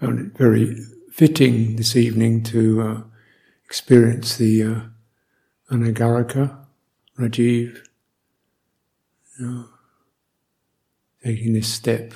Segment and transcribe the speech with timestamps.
[0.00, 0.76] found it very
[1.10, 3.02] fitting this evening to uh,
[3.64, 4.80] experience the uh,
[5.70, 6.56] Anagarika,
[7.18, 7.78] Rajiv,
[9.38, 9.64] you know,
[11.24, 12.12] taking this step,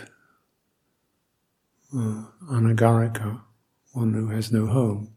[1.94, 3.40] uh, Anagarika,
[3.92, 5.12] one who has no home,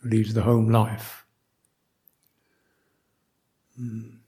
[0.00, 1.24] who leaves the home life.
[3.80, 4.18] Mm.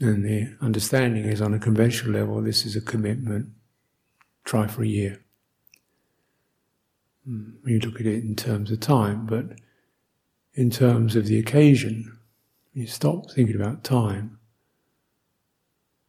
[0.00, 3.48] And the understanding is on a conventional level, this is a commitment,
[4.44, 5.20] try for a year.
[7.28, 7.54] Mm.
[7.62, 9.58] When you look at it in terms of time, but
[10.54, 12.18] in terms of the occasion,
[12.72, 14.38] you stop thinking about time,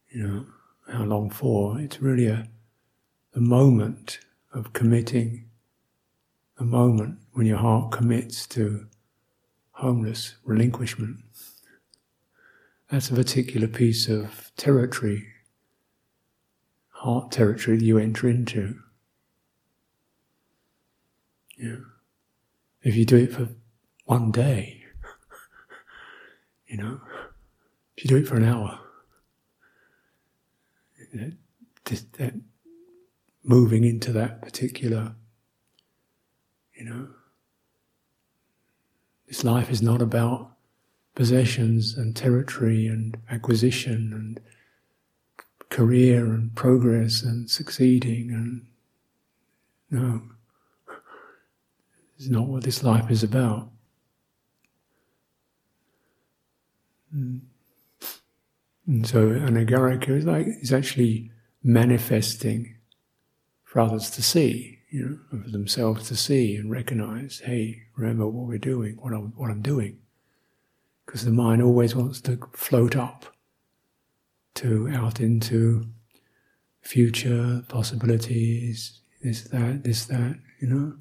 [0.10, 0.46] you know,
[0.88, 2.48] how long for, it's really a,
[3.36, 4.20] a moment
[4.54, 5.46] of committing,
[6.58, 8.88] a moment when your heart commits to
[9.72, 11.18] homeless relinquishment.
[12.90, 15.28] That's a particular piece of territory,
[17.06, 18.80] heart territory that you enter into.
[21.56, 21.78] Yeah.
[22.82, 23.50] If you do it for
[24.06, 24.84] one day,
[26.68, 27.00] you know,
[27.96, 28.80] if you do it for an hour,
[31.14, 32.34] that, that
[33.44, 35.14] moving into that particular,
[36.74, 37.08] you know,
[39.28, 40.52] this life is not about
[41.14, 44.40] possessions and territory and acquisition and
[45.70, 48.66] career and progress and succeeding and
[49.92, 50.22] no.
[52.18, 53.70] It's not what this life is about.
[57.16, 57.42] Mm.
[58.88, 61.32] And so anagarika is like is actually
[61.64, 62.76] manifesting
[63.64, 68.48] for others to see, you know, for themselves to see and recognize, hey, remember what
[68.48, 70.00] we're doing, what I'm, what I'm doing.
[71.06, 73.35] Because the mind always wants to float up
[74.56, 75.86] to out into
[76.82, 80.94] future possibilities, this, that, this, that, you know.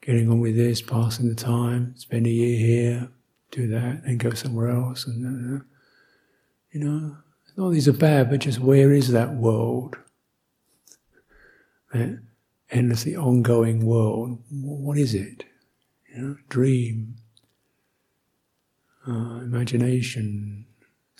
[0.00, 3.08] Getting on with this, passing the time, spend a year here,
[3.52, 5.64] do that, and go somewhere else, and uh,
[6.72, 7.16] you know,
[7.56, 9.96] not these are bad, but just where is that world?
[11.92, 12.18] That
[12.70, 14.42] endlessly ongoing world.
[14.50, 15.44] What is it?
[16.12, 17.16] You know, dream,
[19.06, 20.66] uh, imagination,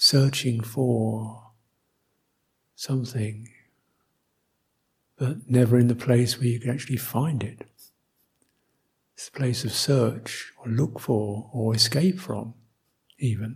[0.03, 1.53] searching for
[2.75, 3.49] something,
[5.17, 7.65] but never in the place where you can actually find it.
[9.15, 12.55] It's a place of search or look for or escape from,
[13.21, 13.55] even.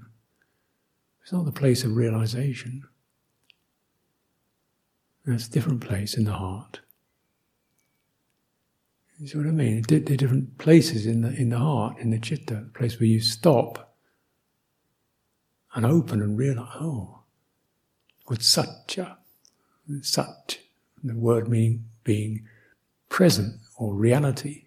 [1.20, 2.84] It's not the place of realization.
[5.24, 6.78] That's a different place in the heart.
[9.18, 9.82] You see what I mean?
[9.88, 13.20] They're different places in the in the heart, in the chitta, the place where you
[13.20, 13.85] stop
[15.76, 17.20] and open and realize, oh,
[18.28, 19.18] with satya,
[20.00, 20.58] sat,
[21.04, 22.44] the word meaning being
[23.08, 24.64] present or reality.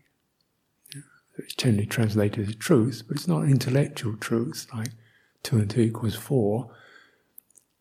[1.37, 4.91] It's generally translated as truth, but it's not intellectual truth like
[5.41, 6.69] two and two equals four,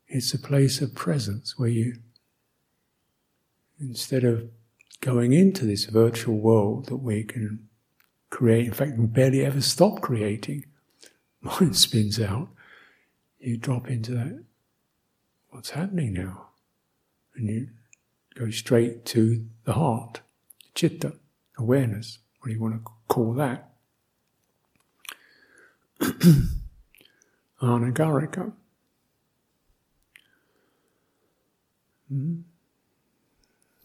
[0.06, 1.98] it's a place of presence where you,
[3.78, 4.48] instead of
[5.00, 7.68] going into this virtual world that we can
[8.30, 10.64] create, in fact, we barely ever stop creating,
[11.42, 12.48] mind spins out,
[13.38, 14.44] you drop into that,
[15.50, 16.48] what's happening now?
[17.34, 17.68] And you
[18.34, 20.20] go straight to the heart,
[20.62, 21.14] the chitta,
[21.56, 23.70] awareness, what do you want to call that?
[27.60, 28.52] anagarika.
[32.12, 32.40] Mm-hmm.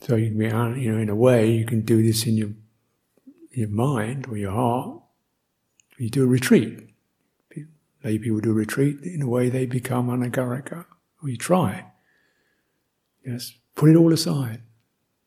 [0.01, 0.45] So you can be,
[0.81, 2.49] you know, in a way, you can do this in your
[3.51, 4.99] your mind or your heart.
[5.97, 6.89] You do a retreat.
[8.03, 8.99] Lay people do retreat.
[9.01, 10.85] In a way, they become anagarika.
[11.23, 11.85] You try.
[13.25, 14.61] Yes, put it all aside.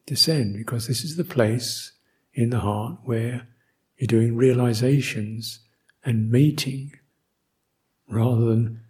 [0.04, 1.92] Descend, because this is the place
[2.34, 3.48] in the heart where
[3.96, 5.60] you're doing realizations
[6.04, 6.92] and meeting
[8.08, 8.82] rather than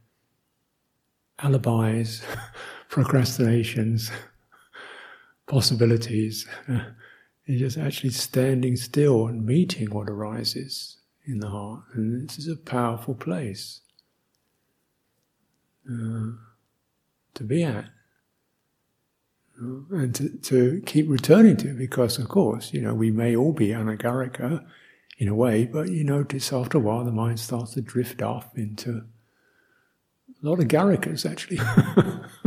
[1.39, 2.23] alibis,
[2.89, 4.11] procrastinations,
[5.47, 6.47] possibilities.
[7.47, 11.85] You're just actually standing still and meeting what arises in the heart.
[11.95, 13.83] And this is a powerful place
[15.91, 16.33] uh,
[17.35, 17.87] to be at.
[19.59, 23.69] And to, to keep returning to, because of course, you know, we may all be
[23.69, 24.67] anagarika,
[25.19, 28.57] in a way, but you notice after a while the mind starts to drift off
[28.57, 29.03] into
[30.43, 31.59] a lot of garikas actually.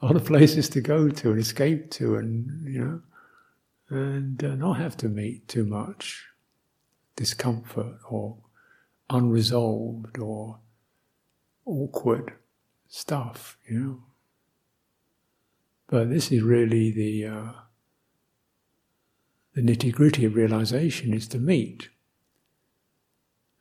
[0.00, 3.00] a lot of places to go to and escape to, and you know,
[3.90, 6.26] and uh, not have to meet too much
[7.16, 8.36] discomfort or
[9.10, 10.58] unresolved or
[11.68, 12.32] awkward
[12.88, 14.02] stuff, you know.
[15.86, 17.52] But this is really the uh,
[19.54, 21.88] the nitty gritty of realization is to meet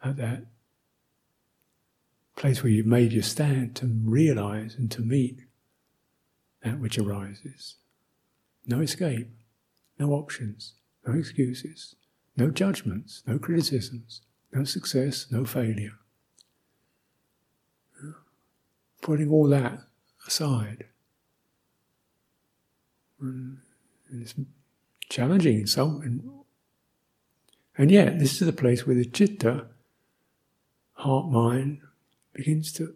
[0.03, 0.45] at that
[2.35, 5.39] place where you've made your stand to realize and to meet
[6.63, 7.75] that which arises.
[8.65, 9.29] No escape,
[9.97, 10.73] no options,
[11.05, 11.95] no excuses,
[12.35, 14.21] no judgments, no criticisms,
[14.53, 15.97] no success, no failure.
[19.07, 19.79] Putting all that
[20.27, 20.83] aside.
[23.21, 23.59] And
[24.11, 24.35] it's
[25.07, 26.29] challenging in some, and,
[27.77, 29.67] and yet this is the place where the chitta,
[30.91, 31.79] heart, mind,
[32.33, 32.95] begins to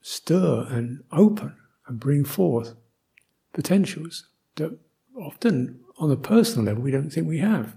[0.00, 1.54] stir and open
[1.86, 2.72] and bring forth
[3.52, 4.78] potentials that
[5.14, 7.76] often on a personal level we don't think we have.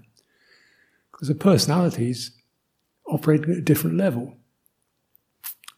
[1.12, 2.30] Because the personalities
[3.06, 4.38] operate at a different level.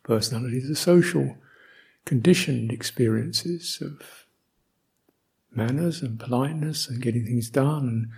[0.04, 1.36] Personalities are social,
[2.08, 4.24] conditioned experiences of
[5.54, 8.08] manners and politeness and getting things done and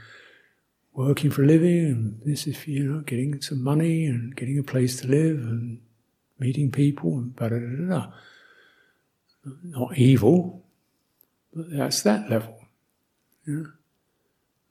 [0.94, 4.62] working for a living and this is you know getting some money and getting a
[4.62, 5.80] place to live and
[6.38, 8.06] meeting people and da da da da.
[9.64, 10.64] Not evil,
[11.52, 12.58] but that's that level.
[13.46, 13.64] Yeah?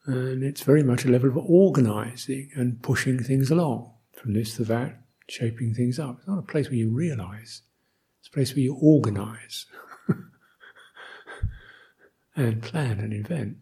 [0.06, 4.63] And it's very much a level of organizing and pushing things along from this to
[4.65, 6.18] that, shaping things up.
[6.19, 7.63] It's not a place where you realize,
[8.19, 9.66] it's a place where you organize
[12.36, 13.57] and plan an event.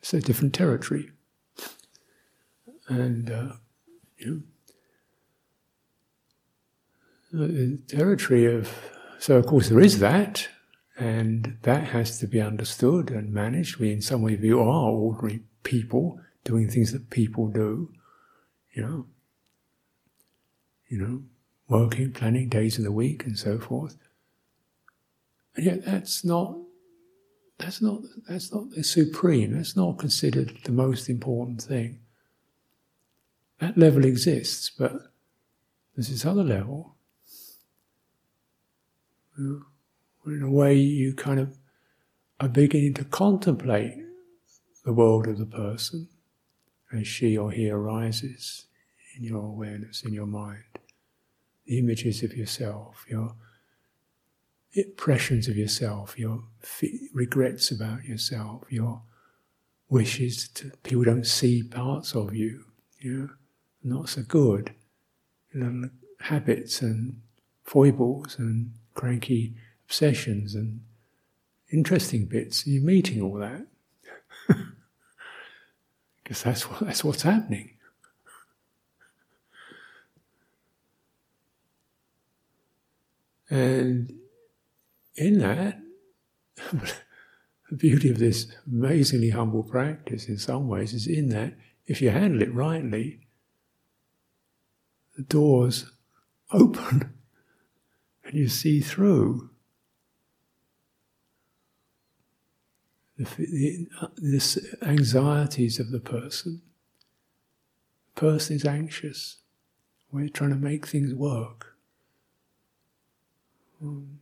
[0.00, 1.10] It's a different territory.
[2.88, 3.52] And, uh,
[4.18, 4.42] you
[7.32, 8.72] know, the territory of,
[9.18, 10.48] so of course there is that,
[10.98, 13.78] and that has to be understood and managed.
[13.78, 17.92] We, in some way, we are ordinary people doing things that people do,
[18.72, 19.06] you know,
[20.88, 21.22] you know,
[21.68, 23.96] working, planning days of the week, and so forth.
[25.54, 26.56] And yet, that's not
[27.58, 29.56] that's not that's not the supreme.
[29.56, 32.00] That's not considered the most important thing.
[33.60, 34.92] That level exists, but
[35.94, 36.96] there's this other level
[40.26, 41.56] in a way, you kind of
[42.40, 43.94] are beginning to contemplate
[44.84, 46.08] the world of the person
[46.92, 48.66] as she or he arises
[49.16, 50.71] in your awareness, in your mind.
[51.78, 53.34] Images of yourself, your
[54.74, 56.44] impressions of yourself, your
[57.12, 59.02] regrets about yourself, your
[59.88, 62.64] wishes to people don't see parts of you,
[62.98, 63.28] you know,
[63.84, 64.74] not so good,
[65.52, 65.90] know,
[66.20, 67.20] habits and
[67.64, 69.54] foibles and cranky
[69.86, 70.80] obsessions and
[71.72, 72.66] interesting bits.
[72.66, 73.66] You're meeting all that.
[76.22, 77.76] because that's, what, that's what's happening.
[83.52, 84.10] And
[85.14, 85.78] in that,
[86.72, 91.52] the beauty of this amazingly humble practice in some ways is in that
[91.86, 93.20] if you handle it rightly,
[95.18, 95.92] the doors
[96.50, 97.12] open
[98.24, 99.50] and you see through
[103.18, 106.62] the, the, anxieties of the person.
[108.14, 109.40] The person is anxious.
[110.10, 111.71] We're trying to make things work.
[113.82, 114.20] Um,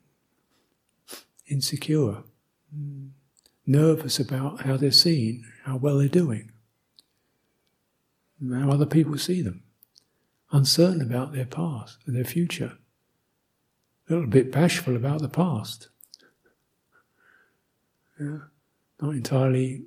[1.46, 2.22] insecure.
[2.76, 3.10] Mm.
[3.66, 6.50] Nervous about how they're seen, how well they're doing,
[8.50, 9.62] how other people see them.
[10.50, 12.78] Uncertain about their past and their future
[14.10, 15.88] a little bit bashful about the past.
[18.18, 18.38] Yeah?
[19.00, 19.84] Not entirely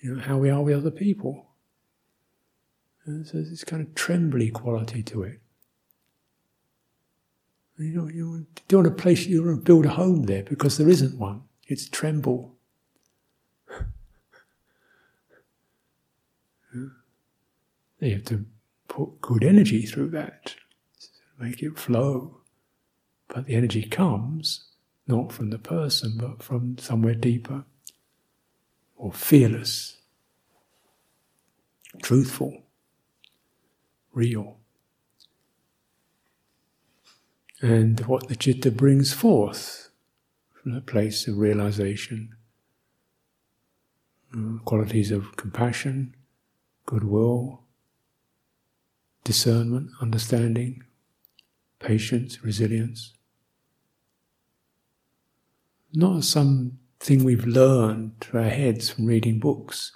[0.00, 1.46] you know, how we are with other people.
[3.04, 5.40] And so there's this kind of trembly quality to it.
[7.78, 10.78] You know, you don't want to place, you want to build a home there because
[10.78, 11.42] there isn't one.
[11.66, 12.54] It's tremble.
[18.00, 18.44] You have to
[18.86, 20.54] put good energy through that,
[21.36, 22.42] make it flow.
[23.26, 24.68] But the energy comes
[25.08, 27.64] not from the person, but from somewhere deeper,
[28.96, 29.96] or fearless,
[32.02, 32.62] truthful,
[34.12, 34.57] real.
[37.60, 39.90] And what the citta brings forth
[40.52, 42.34] from that place of realization
[44.36, 46.14] uh, qualities of compassion,
[46.84, 47.62] goodwill,
[49.24, 50.84] discernment, understanding,
[51.78, 53.14] patience, resilience
[55.92, 59.92] not something we've learned to our heads from reading books,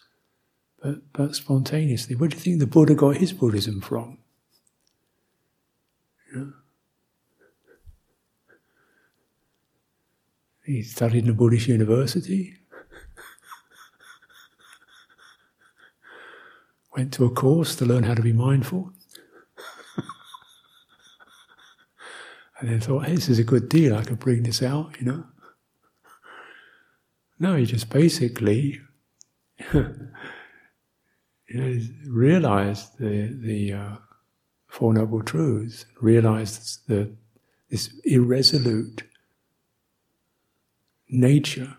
[0.82, 2.16] but, but spontaneously.
[2.16, 4.18] Where do you think the Buddha got his Buddhism from?
[10.64, 12.56] He studied in a Buddhist university.
[16.96, 18.92] went to a course to learn how to be mindful.
[22.60, 25.06] and then thought, hey, this is a good deal, I could bring this out, you
[25.06, 25.24] know.
[27.38, 28.80] No, he just basically
[29.72, 30.10] you
[31.54, 33.96] know, realized the, the uh,
[34.68, 37.10] Four Noble Truths, realized the,
[37.68, 39.02] this irresolute
[41.12, 41.76] nature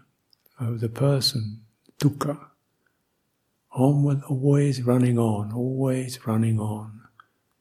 [0.60, 1.62] of the person,
[2.00, 2.40] dukkha,
[3.72, 7.02] onward, always running on, always running on,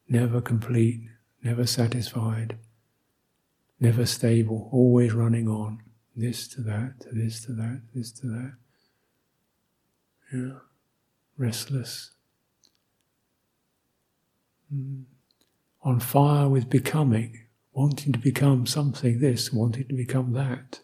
[0.09, 1.09] never complete,
[1.43, 2.59] never satisfied,
[3.81, 5.83] never stable, always running on,
[6.15, 8.53] this to that, to this to that, this to that.
[10.33, 10.59] Yeah,
[11.39, 12.11] restless.
[14.75, 15.05] Mm.
[15.83, 17.41] On fire with becoming,
[17.73, 20.81] wanting to become something this, wanting to become that,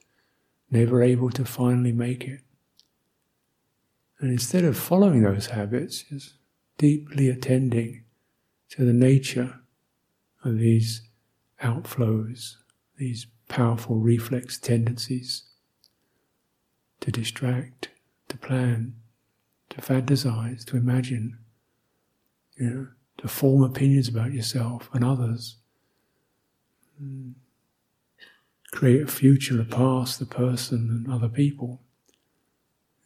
[0.70, 2.40] never able to finally make it.
[4.20, 6.34] And instead of following those habits, just
[6.76, 8.04] deeply attending
[8.70, 9.60] to the nature
[10.44, 11.02] of these
[11.62, 12.56] outflows,
[12.96, 15.44] these powerful reflex tendencies
[17.00, 17.88] to distract,
[18.28, 18.94] to plan,
[19.70, 21.38] to fantasize, to imagine,
[22.56, 25.56] you know, to form opinions about yourself and others.
[27.02, 27.34] Mm.
[28.70, 31.80] Create a future, a past, the person and other people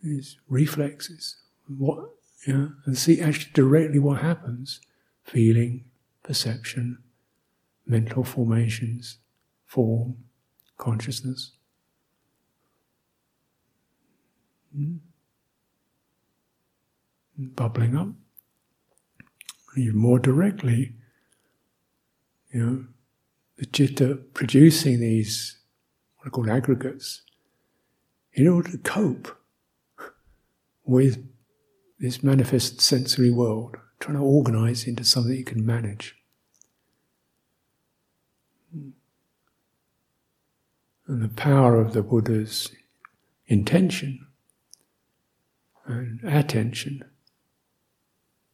[0.02, 1.36] is reflexes.
[1.68, 2.10] What
[2.48, 4.80] know, and see actually directly what happens:
[5.22, 5.84] feeling,
[6.24, 6.98] perception,
[7.86, 9.18] mental formations,
[9.66, 10.16] form,
[10.78, 11.52] consciousness.
[14.74, 14.96] Hmm?
[17.38, 18.08] Bubbling up.
[19.76, 20.94] Even more directly,
[22.52, 22.84] you know,
[23.62, 25.58] the citta producing these
[26.16, 27.22] what are called aggregates
[28.32, 29.38] in order to cope
[30.84, 31.24] with
[32.00, 36.16] this manifest sensory world, trying to organize into something you can manage.
[38.72, 38.94] And
[41.06, 42.68] the power of the Buddha's
[43.46, 44.26] intention
[45.86, 47.04] and attention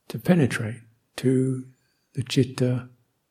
[0.08, 0.82] to penetrate
[1.16, 1.66] to
[2.12, 2.90] the citta,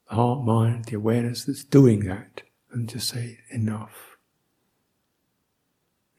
[0.09, 4.17] the heart, mind, the awareness that's doing that, and just say, enough,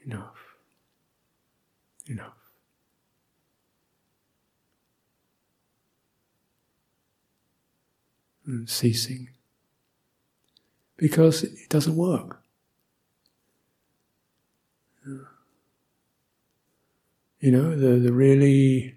[0.05, 0.57] enough,
[2.07, 2.39] enough.
[8.49, 9.29] and ceasing.
[10.97, 12.43] Because it doesn't work.
[17.41, 18.97] You know, the, the really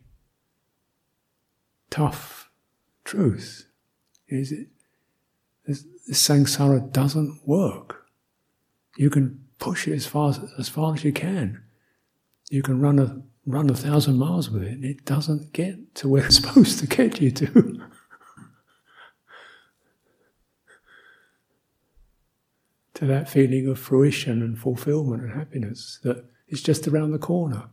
[1.91, 2.49] tough
[3.03, 3.67] truth
[4.27, 4.67] is it
[6.09, 8.07] samsara doesn't work.
[8.97, 11.63] You can push it as far as, as far as you can.
[12.49, 16.07] You can run a run a thousand miles with it, and it doesn't get to
[16.07, 17.81] where it's supposed to get you to.
[22.93, 27.69] to that feeling of fruition and fulfillment and happiness that is just around the corner.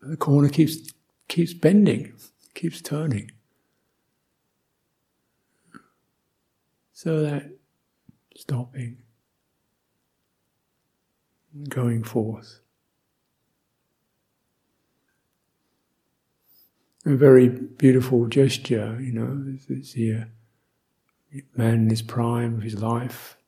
[0.00, 0.92] The corner keeps
[1.28, 2.12] keeps bending,
[2.54, 3.32] keeps turning.
[7.02, 7.44] So that
[8.36, 8.98] stopping,
[11.66, 12.60] going forth.
[17.06, 20.28] A very beautiful gesture, you know, it's here
[21.34, 23.38] uh, man in his prime of his life,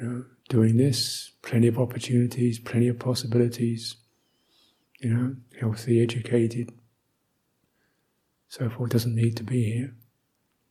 [0.00, 3.96] you know, doing this, plenty of opportunities, plenty of possibilities,
[5.00, 6.72] you know, healthy, educated,
[8.48, 9.94] so forth, doesn't need to be here,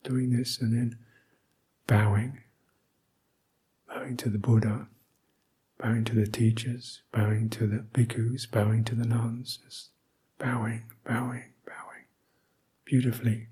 [0.08, 0.98] doing this, and then
[1.86, 2.40] bowing,
[3.88, 4.88] bowing to the Buddha,
[5.78, 9.90] bowing to the teachers, bowing to the bhikkhus, bowing to the nuns, just
[10.38, 12.06] bowing, bowing, bowing,
[12.84, 13.48] beautifully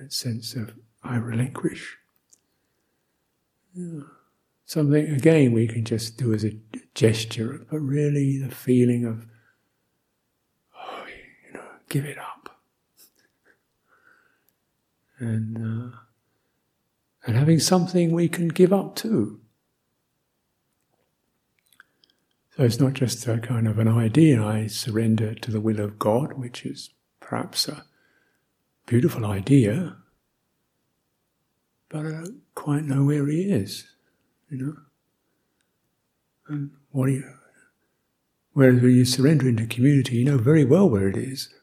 [0.00, 1.98] that sense of I relinquish.
[3.74, 4.00] Yeah.
[4.64, 6.56] Something again we can just do as a
[6.94, 9.26] gesture, but really the feeling of
[10.76, 11.04] oh,
[11.46, 12.39] you know, give it up,
[15.20, 15.96] and uh,
[17.26, 19.40] and having something we can give up to.
[22.56, 24.42] So it's not just a kind of an idea.
[24.42, 27.84] I surrender to the will of God, which is perhaps a
[28.86, 29.96] beautiful idea,
[31.88, 33.86] but I don't quite know where he is,
[34.50, 34.76] you know.
[36.48, 37.30] And what do you,
[38.52, 41.54] whereas when you surrender into community, you know very well where it is.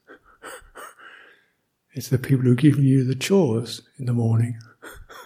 [1.98, 4.60] It's the people who giving you the chores in the morning.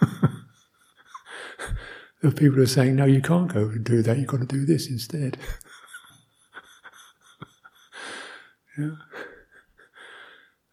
[2.22, 4.46] the people who are saying, no, you can't go and do that, you've got to
[4.46, 5.36] do this instead.
[8.78, 8.92] Yeah?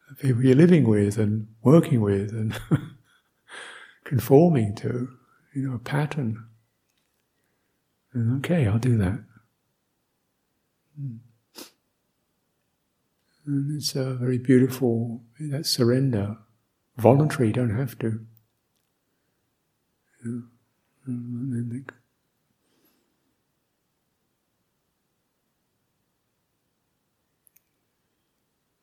[0.08, 2.58] The people you're living with and working with and
[4.06, 5.10] conforming to,
[5.54, 6.46] you know, a pattern.
[8.14, 9.20] And okay, I'll do that.
[10.98, 11.18] Hmm.
[13.50, 16.38] And it's a very beautiful, that surrender.
[16.98, 18.24] Voluntary, you don't have to.
[20.24, 20.42] Yeah.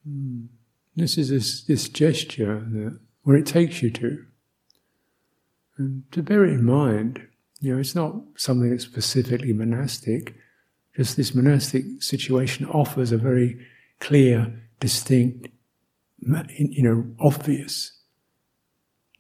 [0.05, 0.47] Hmm.
[0.97, 4.25] This is this, this gesture that, where it takes you to.
[5.79, 7.25] And to bear it in mind,
[7.61, 10.35] you know, it's not something that's specifically monastic,
[10.97, 13.65] just this monastic situation offers a very
[14.01, 15.49] clear, distinct,
[16.21, 17.93] you know, obvious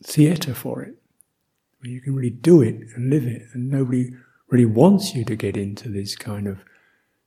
[0.04, 0.94] theatre for it.
[1.80, 4.12] Where you can really do it and live it, and nobody
[4.48, 6.64] really wants you to get into this kind of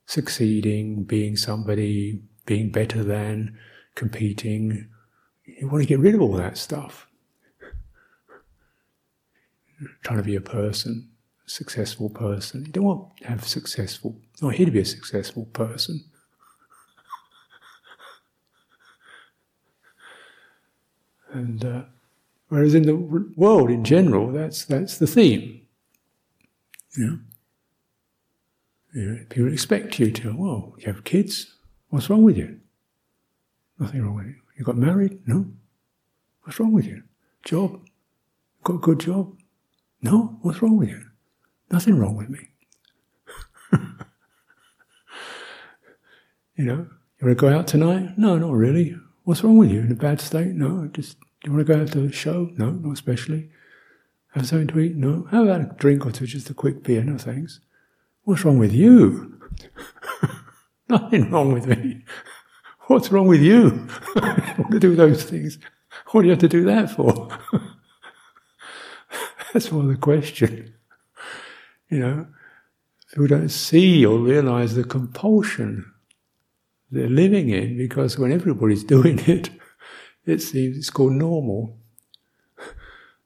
[0.05, 3.57] succeeding, being somebody, being better than,
[3.95, 4.87] competing.
[5.45, 7.07] You want to get rid of all that stuff.
[10.03, 11.09] Trying to be a person,
[11.45, 12.65] a successful person.
[12.65, 16.08] You don't want to have successful, not here to be a successful person.
[21.31, 21.83] And uh,
[22.48, 25.62] whereas in the world in general, that's that's the theme.
[26.98, 27.19] You
[28.93, 30.36] people expect you to.
[30.36, 31.55] Well, you have kids.
[31.89, 32.59] What's wrong with you?
[33.79, 34.36] Nothing wrong with you.
[34.57, 35.19] You got married?
[35.27, 35.45] No.
[36.43, 37.03] What's wrong with you?
[37.45, 37.79] Job?
[38.63, 39.38] Got a good job?
[40.01, 40.38] No.
[40.41, 41.05] What's wrong with you?
[41.71, 42.39] Nothing wrong with me.
[46.55, 46.88] you know,
[47.19, 48.17] you want to go out tonight?
[48.17, 48.98] No, not really.
[49.29, 49.81] What's wrong with you?
[49.81, 50.55] In a bad state?
[50.55, 50.88] No.
[50.88, 52.50] Just, you want to go out to a show?
[52.57, 53.51] No, not especially.
[54.33, 54.95] Have something to eat?
[54.95, 55.27] No.
[55.29, 56.25] How about a drink or two?
[56.25, 57.03] Just a quick beer?
[57.03, 57.59] No, thanks.
[58.24, 59.39] What's wrong with you?
[60.89, 62.05] Nothing wrong with me.
[62.88, 63.88] What's wrong with you?
[64.71, 65.60] To do those things.
[66.08, 67.27] What do you have to do that for?
[69.53, 70.73] That's more the question.
[71.88, 72.27] You know,
[73.12, 75.93] people don't see or realize the compulsion
[76.91, 79.49] they're living in because when everybody's doing it,
[80.25, 81.78] it seems it's called normal.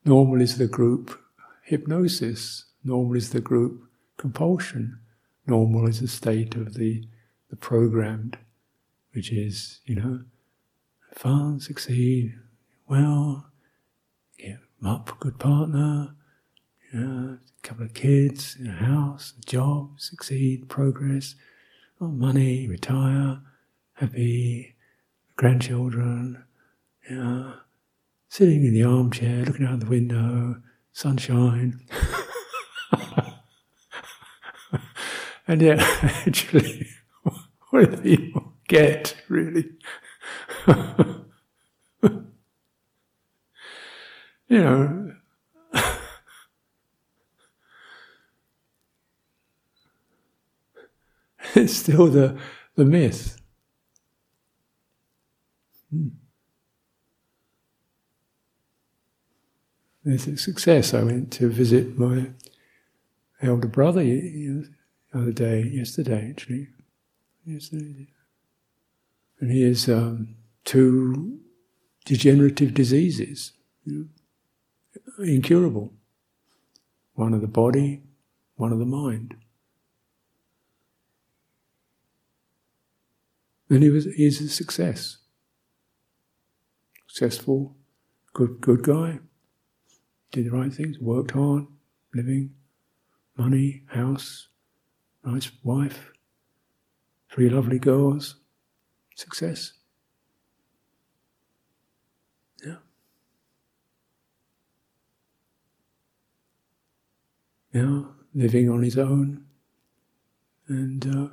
[0.06, 1.20] Normal is the group
[1.64, 2.66] hypnosis.
[2.84, 3.84] Normal is the group
[4.18, 5.00] compulsion.
[5.48, 7.08] Normal is the state of the,
[7.50, 8.38] the programmed
[9.14, 10.22] which is, you know,
[11.14, 12.34] fun, succeed,
[12.88, 13.52] well,
[14.38, 16.16] get up, good partner,
[16.92, 21.36] you know, a couple of kids, a house, a job, succeed, progress,
[22.02, 23.40] oh, money, retire,
[23.94, 24.76] happy,
[25.36, 26.44] grandchildren,
[27.10, 27.54] you know,
[28.30, 31.80] sitting in the armchair, looking out the window, sunshine.
[35.48, 35.80] and yet,
[36.28, 36.88] actually,
[37.70, 38.54] what do people?
[38.68, 39.70] get, really.
[44.48, 45.14] you know,
[51.56, 52.38] it's still the,
[52.76, 53.43] the myth.
[55.94, 56.08] Hmm.
[60.06, 60.94] A success.
[60.94, 62.32] I went to visit my
[63.42, 64.66] elder brother the
[65.14, 66.68] other day, yesterday actually.
[67.46, 68.08] Yesterday
[69.44, 71.38] and he has um, two
[72.06, 73.52] degenerative diseases,
[73.84, 74.08] you
[75.18, 75.92] know, incurable.
[77.16, 78.04] One of the body,
[78.56, 79.36] one of the mind.
[83.70, 85.18] And he was he's a success.
[87.14, 87.76] Successful,
[88.34, 89.20] good good guy.
[90.32, 91.68] Did the right things, worked hard,
[92.12, 92.56] living,
[93.38, 94.48] money, house,
[95.24, 96.12] nice wife,
[97.32, 98.38] three lovely girls.
[99.16, 99.74] Success.
[102.66, 102.78] Yeah.
[107.76, 109.46] Now, living on his own
[110.68, 111.28] and uh,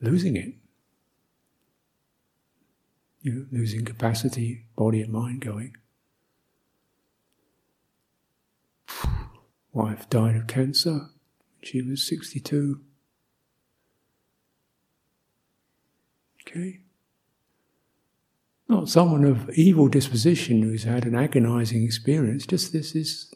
[0.00, 0.61] losing it.
[3.22, 5.76] You know, losing capacity, body and mind going.
[9.72, 11.08] Wife died of cancer.
[11.62, 12.80] She was 62.
[16.40, 16.80] Okay?
[18.68, 23.32] Not someone of evil disposition who's had an agonizing experience, just this is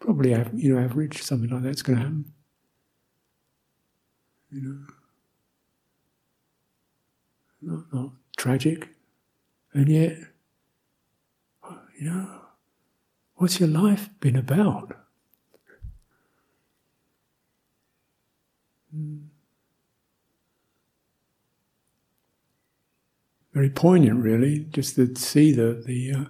[0.00, 2.32] probably you know average, something like that's going to happen.
[4.50, 4.78] You know,
[7.66, 8.88] not, not tragic.
[9.72, 10.18] And yet,
[11.98, 12.40] you know,
[13.34, 14.96] what's your life been about?
[18.92, 19.16] Hmm.
[23.52, 26.24] Very poignant, really, just to see the the, uh,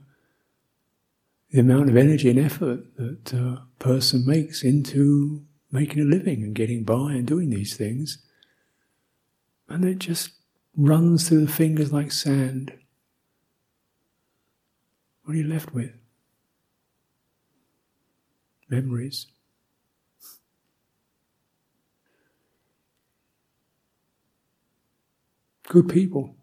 [1.50, 6.44] the amount of energy and effort that uh, a person makes into making a living
[6.44, 8.18] and getting by and doing these things,
[9.68, 10.30] and it just
[10.76, 12.72] runs through the fingers like sand.
[15.24, 15.92] What are you left with?
[18.68, 19.26] Memories.
[25.68, 26.36] Good people.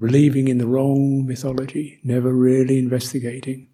[0.00, 3.68] Believing in the wrong mythology, never really investigating.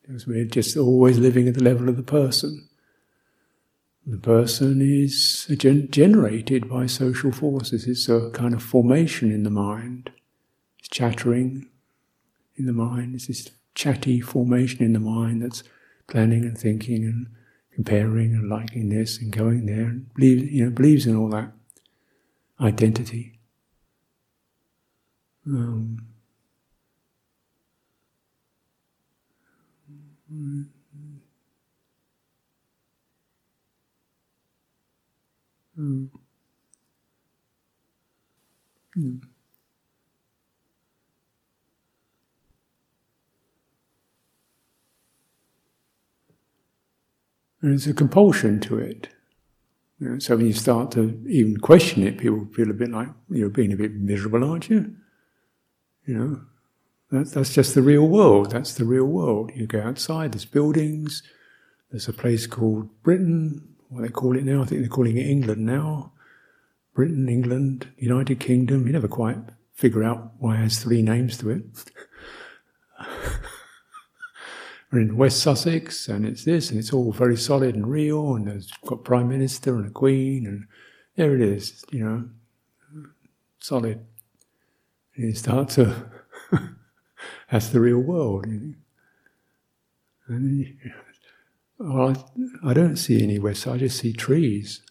[0.00, 2.68] Because we're just always living at the level of the person.
[4.04, 7.86] The person is gen- generated by social forces.
[7.86, 10.10] It's a kind of formation in the mind.
[10.78, 11.68] It's chattering
[12.56, 13.14] in the mind.
[13.14, 15.62] It's this chatty formation in the mind that's
[16.08, 17.28] planning and thinking and
[17.74, 21.52] comparing and liking this and going there and believe, you know, believes in all that
[22.60, 23.38] identity.
[25.46, 26.06] Um.
[35.82, 36.08] Mm.
[38.96, 39.22] And
[47.60, 49.08] there's a compulsion to it.
[49.98, 53.08] You know, so when you start to even question it, people feel a bit like
[53.30, 54.96] you're being a bit miserable, aren't you?
[56.06, 56.40] You know,
[57.12, 58.50] that, that's just the real world.
[58.50, 59.52] That's the real world.
[59.54, 61.22] You go outside, there's buildings,
[61.90, 64.62] there's a place called Britain, what they call it now.
[64.62, 66.12] I think they're calling it England now.
[66.94, 68.86] Britain, England, United Kingdom.
[68.86, 69.38] You never quite
[69.74, 71.62] figure out why it has three names to it.
[74.90, 78.46] We're in West Sussex, and it's this, and it's all very solid and real, and
[78.46, 80.66] there's got prime minister and a queen, and
[81.16, 82.28] there it is, you know,
[83.58, 84.04] solid.
[85.16, 86.10] And you start to,
[87.50, 88.46] that's the real world.
[88.46, 88.74] You know?
[90.28, 90.78] And
[91.78, 92.31] well,
[92.64, 93.66] I, don't see any West.
[93.66, 94.82] I just see trees.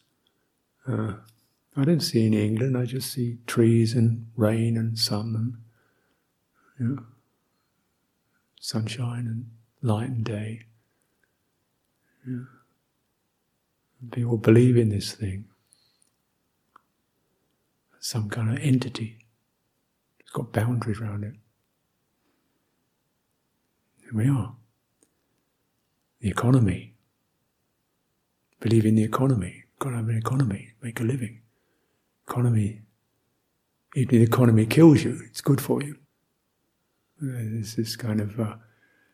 [0.87, 1.13] Uh,
[1.75, 2.77] I don't see any England.
[2.77, 5.57] I just see trees and rain and sun and
[6.79, 7.03] you know,
[8.59, 9.49] sunshine and
[9.81, 10.65] light and day.
[12.27, 12.43] Yeah.
[14.11, 15.45] People believe in this thing.
[17.99, 19.19] Some kind of entity.
[20.19, 21.35] It's got boundaries around it.
[24.01, 24.55] Here we are
[26.21, 26.90] the economy.
[28.61, 29.65] Believe in the economy.
[29.79, 31.41] Got to have an economy, make a living.
[32.27, 32.81] Economy.
[33.95, 35.97] Even if the economy kills you, it's good for you.
[37.19, 38.55] There's this kind of uh,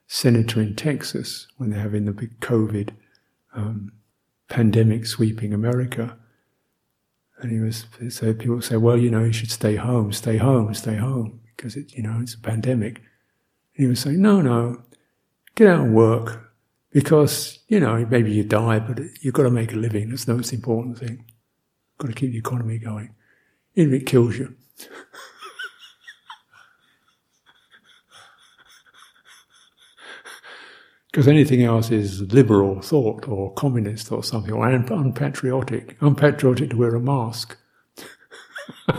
[0.05, 2.91] senator in Texas when they're having the big COVID
[3.55, 3.93] um,
[4.49, 6.17] pandemic sweeping America.
[7.39, 10.73] And he was, so people say, well, you know, you should stay home, stay home,
[10.73, 12.97] stay home, because it, you know, it's a pandemic.
[12.97, 14.83] And he was saying, no, no,
[15.55, 16.46] get out and work,
[16.97, 20.09] because, you know, maybe you die, but you've got to make a living.
[20.09, 21.25] That's the most important thing.
[21.99, 23.13] Got to keep the economy going.
[23.75, 24.55] Even if it kills you.
[31.11, 35.97] Because anything else is liberal thought or communist or something, or unpatriotic.
[35.99, 37.57] Unpatriotic to wear a mask.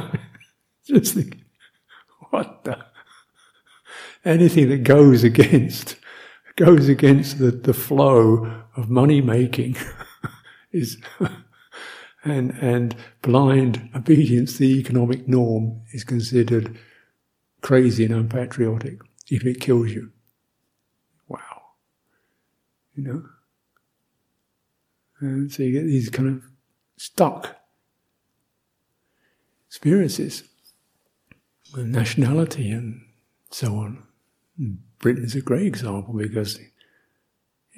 [0.85, 1.45] Just think,
[2.31, 2.85] what the?
[4.25, 5.95] Anything that goes against
[6.59, 9.77] goes against the, the flow of money making
[10.73, 10.99] is
[12.25, 16.77] and and blind obedience to the economic norm is considered
[17.61, 20.11] crazy and unpatriotic if it kills you.
[21.29, 21.63] Wow.
[22.97, 23.25] You know?
[25.21, 26.43] And so you get these kind of
[26.97, 27.57] stuck
[29.69, 30.43] experiences
[31.73, 33.01] with nationality and
[33.51, 34.03] so on.
[34.57, 34.75] Hmm.
[34.99, 36.59] Britain is a great example because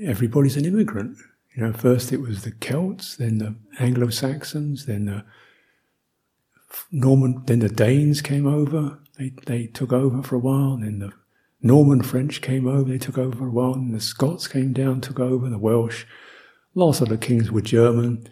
[0.02, 1.18] everybody's an immigrant.
[1.54, 5.24] You know, first it was the Celts, then the Anglo Saxons, then the
[6.92, 8.98] Norman, then the Danes came over.
[9.18, 10.76] They they took over for a while.
[10.76, 11.12] Then the
[11.60, 12.88] Norman French came over.
[12.88, 13.74] They took over for a while.
[13.74, 15.48] And the Scots came down, took over.
[15.48, 16.04] The Welsh.
[16.74, 18.28] Lots of the kings were German.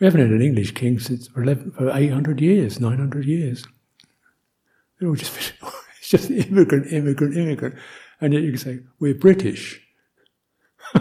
[0.00, 3.64] We haven't had an English king since for, 11, for 800 years, 900 years.
[4.98, 5.52] They're all just,
[5.98, 7.76] it's just immigrant, immigrant, immigrant.
[8.20, 9.80] And yet you can say, we're British.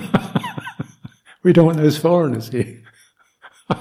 [1.44, 2.82] we don't want those foreigners here.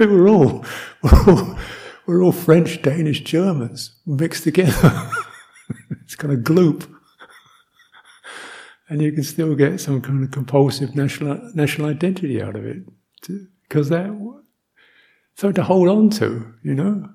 [0.00, 0.64] we're all,
[1.02, 1.58] we're all,
[2.06, 5.10] we're all French, Danish, Germans mixed together.
[6.02, 6.88] it's kind of gloop.
[8.88, 12.82] and you can still get some kind of compulsive national national identity out of it,
[13.68, 14.10] because that
[15.36, 17.08] something to hold on to, you know,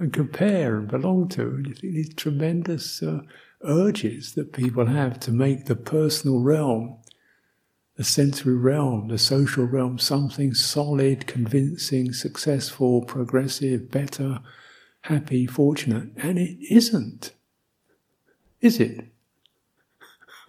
[0.00, 1.42] and compare and belong to.
[1.42, 3.20] And you think these tremendous uh,
[3.62, 6.96] urges that people have to make the personal realm,
[7.96, 14.40] the sensory realm, the social realm, something solid, convincing, successful, progressive, better,
[15.02, 17.32] happy, fortunate, and it isn't.
[18.62, 19.04] Is it?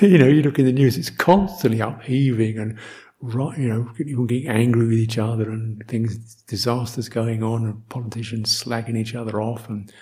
[0.00, 2.78] you know, you look in the news, it's constantly upheaving and
[3.22, 8.62] you know, people getting angry with each other and things, disasters going on and politicians
[8.62, 9.92] slagging each other off and,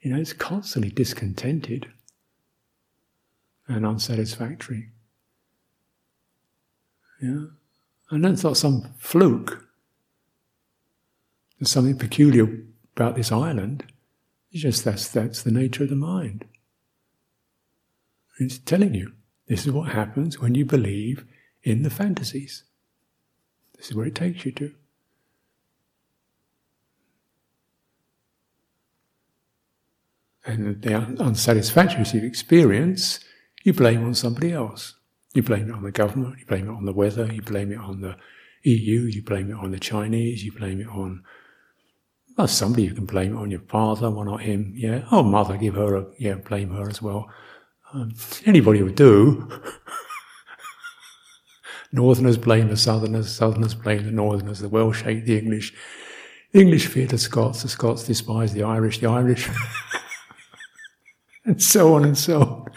[0.00, 1.86] you know, it's constantly discontented
[3.68, 4.90] and unsatisfactory.
[7.20, 7.44] Yeah.
[8.10, 9.64] And that's not some fluke.
[11.58, 12.48] There's something peculiar
[12.96, 13.84] about this island.
[14.50, 16.44] It's just that's, that's the nature of the mind.
[18.40, 19.12] It's telling you
[19.46, 21.24] this is what happens when you believe
[21.62, 22.64] in the fantasies.
[23.76, 24.74] This is where it takes you to.
[30.44, 33.20] And the unsatisfactory you experience,
[33.62, 34.94] you blame on somebody else.
[35.34, 37.78] You blame it on the government, you blame it on the weather, you blame it
[37.78, 38.16] on the
[38.64, 41.22] EU, you blame it on the Chinese, you blame it on
[42.36, 44.72] well, somebody you can blame it on your father, why not him?
[44.74, 45.04] Yeah.
[45.10, 47.30] Oh, mother, give her a yeah, blame her as well.
[47.92, 48.14] Um,
[48.46, 49.50] anybody would do.
[51.92, 55.74] Northerners blame the Southerners, Southerners blame the Northerners, the Welsh hate the English,
[56.52, 59.48] the English fear the Scots, the Scots despise the Irish, the Irish,
[61.44, 62.72] and so on and so on.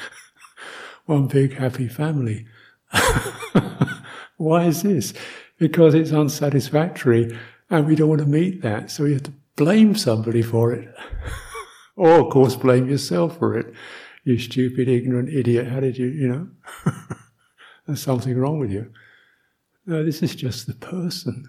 [1.06, 2.45] One big happy family.
[4.38, 5.13] Why is this?
[5.58, 7.38] Because it's unsatisfactory
[7.69, 10.93] and we don't want to meet that, so you have to blame somebody for it.
[11.95, 13.73] or, of course, blame yourself for it.
[14.25, 16.49] You stupid, ignorant idiot, how did you, you know?
[17.88, 18.91] There's something wrong with you.
[19.86, 21.48] No, this is just the person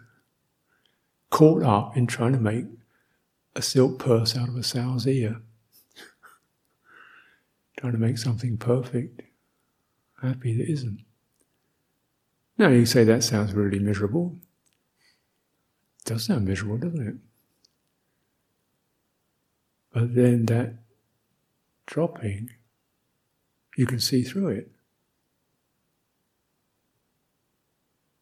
[1.31, 2.67] caught up in trying to make
[3.55, 5.41] a silk purse out of a sow's ear.
[7.79, 9.23] trying to make something perfect,
[10.23, 11.01] happy that isn't.
[12.59, 14.39] Now you say that sounds really miserable.
[16.01, 17.17] It does sound miserable, doesn't it?
[19.93, 20.75] But then that
[21.87, 22.51] dropping,
[23.77, 24.76] you can see through it.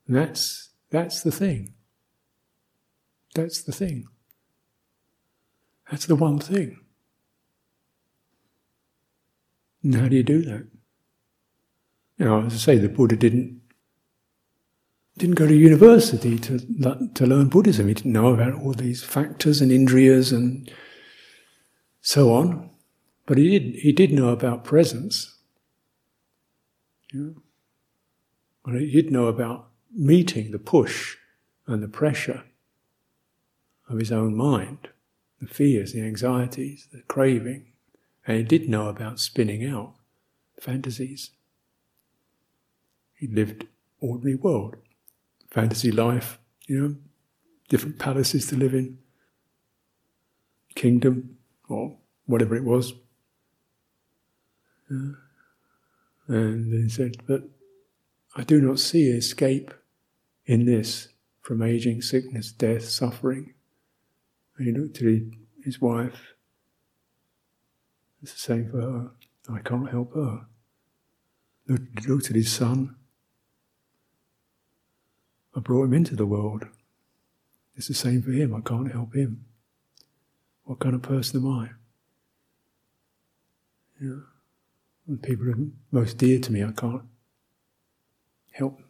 [0.06, 1.74] And that's, that's the thing.
[3.34, 4.06] That's the thing.
[5.90, 6.80] That's the one thing.
[9.82, 10.66] And how do you do that?
[12.18, 13.60] You know, as I say, the Buddha didn't
[15.16, 16.58] didn't go to university to
[17.14, 17.88] to learn Buddhism.
[17.88, 20.70] He didn't know about all these factors and indriyas and
[22.00, 22.70] so on,
[23.26, 25.38] but he did he did know about presence.
[27.12, 27.42] You
[28.66, 28.78] know?
[28.78, 31.16] he did know about meeting the push
[31.66, 32.44] and the pressure
[33.88, 34.88] of his own mind,
[35.40, 37.72] the fears, the anxieties, the craving.
[38.26, 39.94] And he did know about spinning out
[40.60, 41.30] fantasies.
[43.14, 43.66] He lived
[44.00, 44.76] ordinary world,
[45.50, 46.96] fantasy life, you know,
[47.68, 48.98] different palaces to live in,
[50.74, 52.94] kingdom, or whatever it was.
[56.28, 57.42] And he said, But
[58.36, 59.72] I do not see escape
[60.46, 61.08] in this
[61.40, 63.54] from aging, sickness, death, suffering.
[64.56, 65.22] And he looked at
[65.64, 66.34] his wife.
[68.22, 69.10] It's the same for her.
[69.50, 70.46] I can't help her.
[71.68, 72.96] Looked, looked at his son.
[75.56, 76.64] I brought him into the world.
[77.76, 78.54] It's the same for him.
[78.54, 79.44] I can't help him.
[80.64, 81.68] What kind of person am I?
[84.00, 84.22] You know,
[85.06, 85.56] when people are
[85.90, 87.02] most dear to me, I can't
[88.52, 88.80] help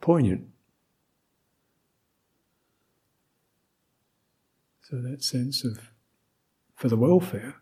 [0.00, 0.48] poignant.
[4.82, 5.90] So that sense of,
[6.74, 7.56] for the welfare,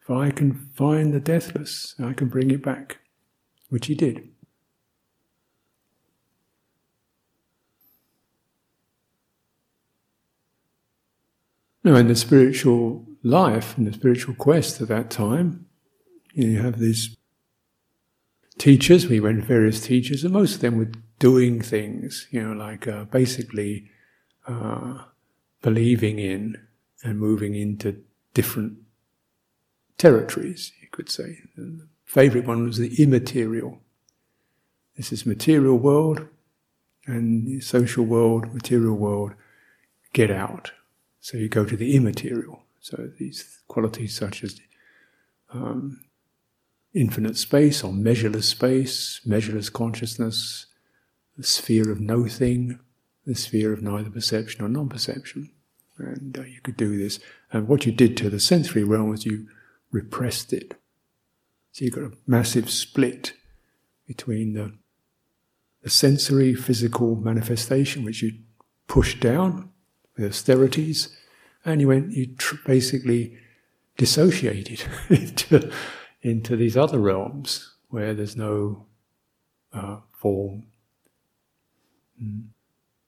[0.00, 2.98] if I can find the deathless, I can bring it back,
[3.68, 4.28] which he did.
[11.82, 15.66] Now, in the spiritual life, in the spiritual quest at that time,
[16.34, 17.16] you have these
[18.58, 19.08] teachers.
[19.08, 22.86] We went to various teachers, and most of them were doing things, you know, like
[22.86, 23.90] uh, basically
[24.46, 24.98] uh,
[25.62, 26.56] believing in
[27.02, 28.02] and moving into
[28.34, 28.78] different
[29.96, 31.38] territories, you could say.
[31.56, 33.80] The favorite one was the immaterial.
[34.96, 36.26] This is material world
[37.06, 39.32] and social world, material world,
[40.12, 40.72] get out.
[41.20, 42.62] So you go to the immaterial.
[42.80, 44.60] So these qualities such as
[45.52, 46.00] um,
[46.94, 50.66] infinite space or measureless space, measureless consciousness,
[51.38, 52.80] the sphere of no thing,
[53.24, 55.50] the sphere of neither perception or non perception.
[55.96, 57.18] And uh, you could do this.
[57.52, 59.46] And what you did to the sensory realm was you
[59.90, 60.74] repressed it.
[61.72, 63.34] So you've got a massive split
[64.06, 64.74] between the,
[65.82, 68.32] the sensory physical manifestation, which you
[68.86, 69.70] pushed down
[70.16, 71.16] with austerities,
[71.64, 73.36] and you went, you tr- basically
[73.96, 75.70] dissociated into,
[76.22, 78.86] into these other realms where there's no
[79.72, 80.64] uh, form,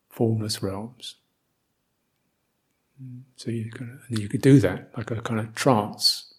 [0.08, 1.16] formless realms.
[3.02, 3.70] Mm, so you
[4.08, 6.34] you could do that like a kind of trance.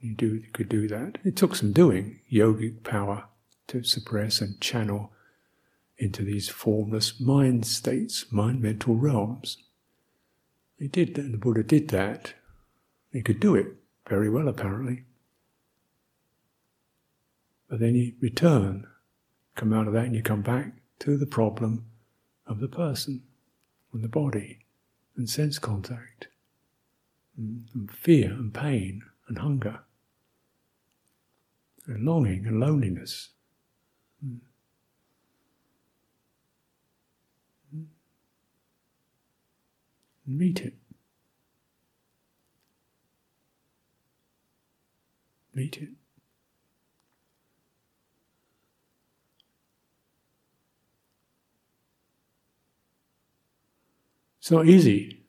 [0.00, 1.18] You do you could do that.
[1.24, 3.24] It took some doing, yogic power
[3.68, 5.12] to suppress and channel
[5.96, 9.58] into these formless mind states, mind mental realms.
[10.78, 12.34] He did, and the Buddha did that.
[13.12, 13.68] He could do it
[14.08, 15.04] very well, apparently.
[17.68, 18.86] But then you return,
[19.54, 21.86] come out of that, and you come back to the problem
[22.46, 23.22] of the person,
[23.92, 24.58] and the body,
[25.16, 26.28] and sense contact,
[27.36, 29.80] and, and fear, and pain, and hunger,
[31.86, 33.30] and longing, and loneliness.
[34.24, 34.38] Mm.
[40.26, 40.74] Meet it.
[45.54, 45.88] Meet it.
[54.44, 55.22] It's not easy.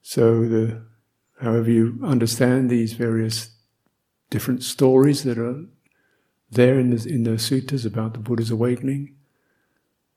[0.00, 0.80] So the
[1.42, 3.50] however you understand these various
[4.30, 5.66] different stories that are
[6.50, 9.14] there in the, in the suttas about the Buddha's awakening,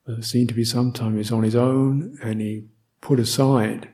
[0.08, 2.64] uh, seem to be sometimes he's on his own and he
[3.02, 3.90] put aside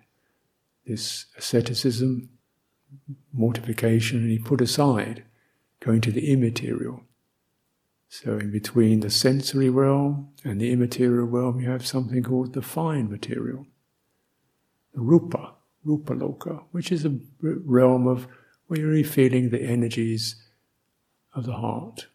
[0.87, 2.29] this asceticism,
[3.33, 5.25] mortification, and he put aside
[5.81, 7.03] going to the immaterial.
[8.09, 12.63] So, in between the sensory realm and the immaterial realm, you have something called the
[12.63, 13.67] fine material,
[14.95, 18.27] rupa, rupa loka, which is a realm of
[18.67, 20.37] where you're really feeling the energies
[21.35, 22.07] of the heart.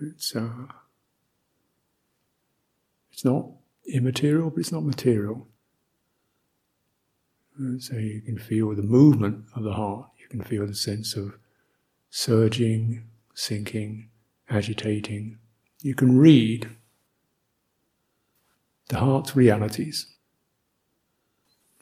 [0.00, 0.66] It's uh,
[3.10, 3.46] it's not
[3.88, 5.48] immaterial, but it's not material.
[7.78, 10.10] So you can feel the movement of the heart.
[10.18, 11.38] You can feel the sense of
[12.10, 14.10] surging, sinking,
[14.50, 15.38] agitating.
[15.80, 16.68] You can read
[18.88, 20.14] the heart's realities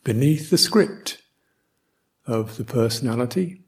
[0.04, 1.22] beneath the script
[2.26, 3.62] of the personality,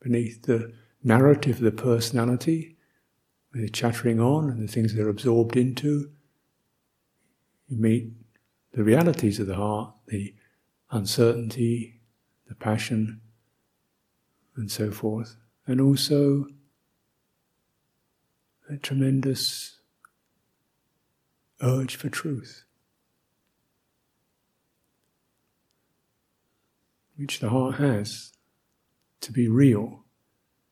[0.00, 2.76] beneath the narrative of the personality,
[3.52, 6.10] with the chattering on and the things they're absorbed into.
[7.68, 8.12] You meet
[8.72, 10.34] the realities of the heart, the
[10.90, 12.00] uncertainty,
[12.46, 13.20] the passion,
[14.56, 15.36] and so forth,
[15.66, 16.46] and also
[18.68, 19.80] a tremendous
[21.62, 22.64] urge for truth,
[27.18, 28.32] which the heart has
[29.20, 30.04] to be real,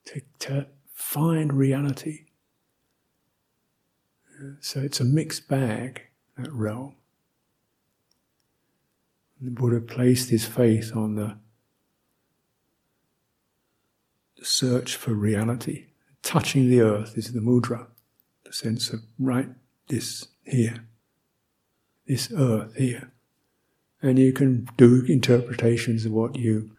[0.04, 2.26] to, to find reality.
[4.60, 6.02] So it's a mixed bag,
[6.38, 6.94] that realm.
[9.40, 11.36] The Buddha placed his faith on the
[14.42, 15.86] search for reality.
[16.22, 17.88] Touching the earth is the mudra,
[18.44, 19.48] the sense of right,
[19.88, 20.86] this here,
[22.06, 23.12] this earth here.
[24.02, 26.70] And you can do interpretations of what you,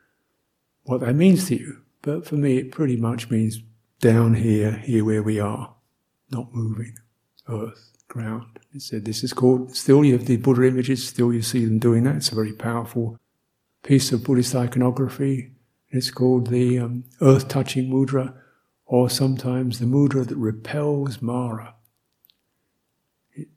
[0.84, 1.82] what that means to you.
[2.02, 3.62] But for me, it pretty much means
[4.00, 5.76] down here, here where we are,
[6.30, 6.94] not moving
[7.50, 8.60] earth, ground.
[8.74, 11.80] It said this is called, still you have the Buddha images, still you see them
[11.80, 12.18] doing that.
[12.18, 13.18] It's a very powerful
[13.84, 15.52] piece of Buddhist iconography.
[15.90, 18.34] It's called the um, earth touching mudra,
[18.86, 21.76] or sometimes the mudra that repels Mara.
[23.34, 23.48] It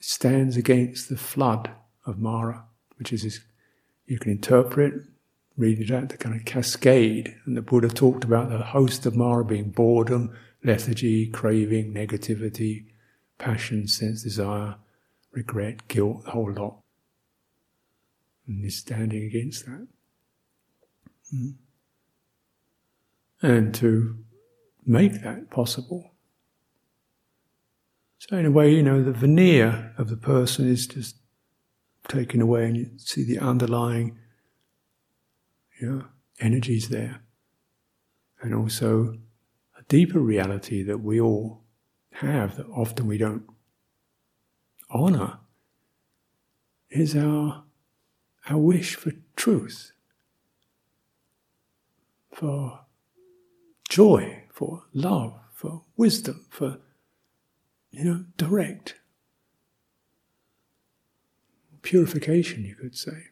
[0.00, 1.70] stands against the flood
[2.04, 2.65] of Mara,
[2.98, 3.40] which is
[4.06, 4.94] you can interpret,
[5.56, 7.34] read it out, the kind of cascade.
[7.44, 12.86] And the Buddha talked about the host of Mara being boredom, lethargy, craving, negativity,
[13.38, 14.76] passion, sense, desire,
[15.32, 16.78] regret, guilt, the whole lot.
[18.46, 19.86] And he's standing against that.
[21.34, 21.54] Mm.
[23.42, 24.18] And to
[24.84, 26.12] make that possible.
[28.18, 31.16] So, in a way, you know, the veneer of the person is just
[32.08, 34.18] taken away, and you see the underlying
[35.80, 36.04] you know,
[36.40, 37.22] energies there.
[38.40, 39.18] And also
[39.78, 41.62] a deeper reality that we all
[42.12, 43.44] have that often we don't
[44.90, 45.38] honor
[46.90, 47.64] is our,
[48.48, 49.92] our wish for truth.
[52.36, 52.80] for
[53.88, 56.78] joy, for love, for wisdom, for,
[57.90, 58.96] you know, direct
[61.86, 63.28] purification, you could say.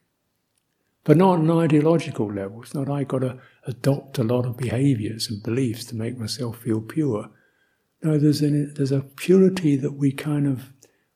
[1.02, 2.62] But not on an ideological level.
[2.62, 6.59] It's not I got to adopt a lot of behaviors and beliefs to make myself
[6.59, 7.30] feel pure.
[8.02, 10.72] No, there's, an, there's a purity that we kind of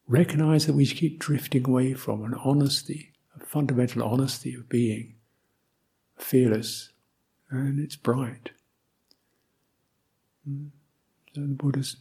[0.09, 5.15] recognize that we keep drifting away from, an honesty, a fundamental honesty of being,
[6.17, 6.91] fearless,
[7.51, 8.51] and it's bright.
[10.45, 10.67] Hmm.
[11.35, 11.97] So the Buddha's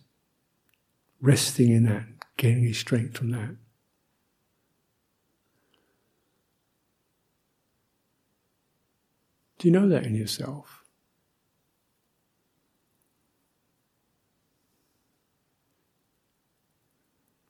[1.22, 2.06] resting in that,
[2.38, 3.56] gaining his strength from that.
[9.58, 10.84] Do you know that in yourself?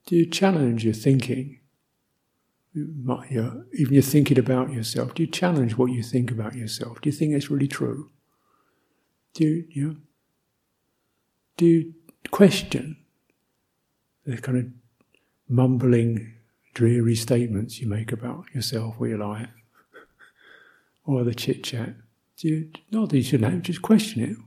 [0.06, 1.60] Do you challenge your thinking?
[2.74, 5.14] Your, even your thinking about yourself.
[5.16, 7.02] Do you challenge what you think about yourself?
[7.02, 8.12] Do you think it's really true?
[9.34, 9.96] Do you, you know,
[11.58, 11.94] do you
[12.32, 12.98] question
[14.26, 14.66] the kind of
[15.50, 16.36] mumbling,
[16.74, 19.50] dreary statements you make about yourself or your life?
[21.08, 21.96] Or the chit chat.
[22.92, 24.38] Not that you shouldn't have, just question it.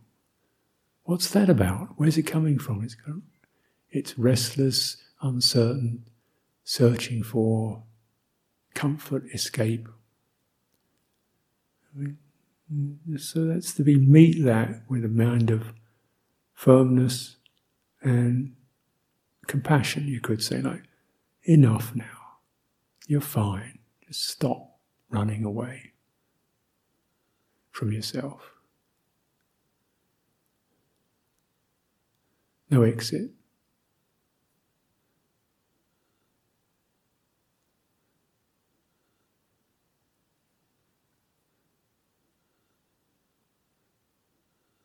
[1.05, 1.95] What's that about?
[1.97, 2.85] Where's it coming from?
[2.85, 2.97] It's,
[3.89, 6.05] it's restless, uncertain,
[6.63, 7.83] searching for
[8.75, 9.89] comfort, escape.
[11.99, 12.17] Mm,
[13.19, 15.73] so that's to be meet that with a mind of
[16.53, 17.37] firmness
[18.03, 18.55] and
[19.49, 20.85] compassion, you could say, like,
[21.43, 22.05] enough now.
[23.09, 23.81] You're fine.
[24.07, 24.77] Just stop
[25.09, 25.90] running away
[27.71, 28.53] from yourself.
[32.71, 33.31] No exit.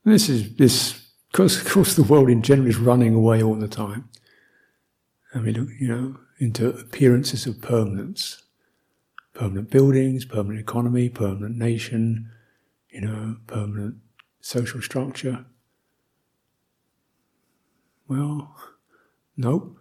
[0.04, 1.02] This is this.
[1.38, 4.08] Of course, the world in general is running away all the time.
[5.34, 8.44] And we look, you know, into appearances of permanence,
[9.34, 12.32] permanent buildings, permanent economy, permanent nation,
[12.96, 13.96] you know, permanent
[14.40, 15.46] social structure?
[18.08, 18.56] Well,
[19.36, 19.78] nope.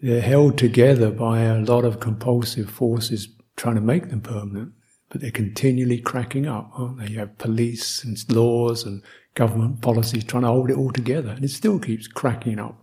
[0.00, 4.72] They're held together by a lot of compulsive forces trying to make them permanent,
[5.10, 7.08] but they're continually cracking up, aren't they?
[7.08, 9.02] You have police and laws and
[9.34, 12.82] government policies trying to hold it all together, and it still keeps cracking up.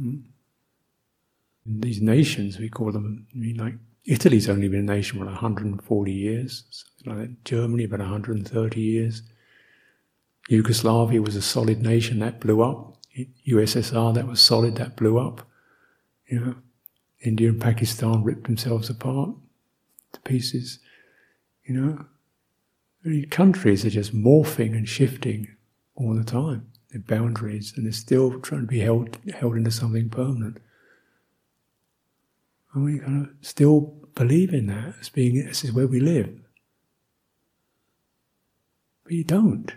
[0.00, 0.18] Hmm.
[1.66, 3.74] These nations, we call them, I mean, like
[4.04, 7.44] Italy's only been a nation for 140 years, something like that.
[7.44, 9.22] Germany about 130 years.
[10.48, 12.96] Yugoslavia was a solid nation that blew up.
[13.46, 15.46] USSR that was solid that blew up.
[16.26, 16.54] You know,
[17.20, 19.30] India and Pakistan ripped themselves apart
[20.12, 20.78] to pieces.
[21.64, 22.04] You know,
[23.02, 25.48] Many countries are just morphing and shifting
[25.94, 26.70] all the time.
[26.90, 30.58] Their boundaries, and they're still trying to be held held into something permanent.
[32.72, 33.80] And we kind of still
[34.14, 36.30] believe in that as being this is where we live.
[39.04, 39.72] But you don't.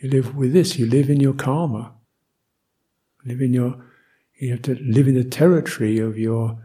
[0.00, 1.92] You live with this, you live in your karma.
[3.24, 3.82] Live in your
[4.38, 6.58] you have to live in the territory of your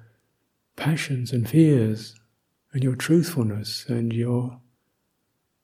[0.76, 2.16] passions and fears
[2.74, 4.60] and your truthfulness and your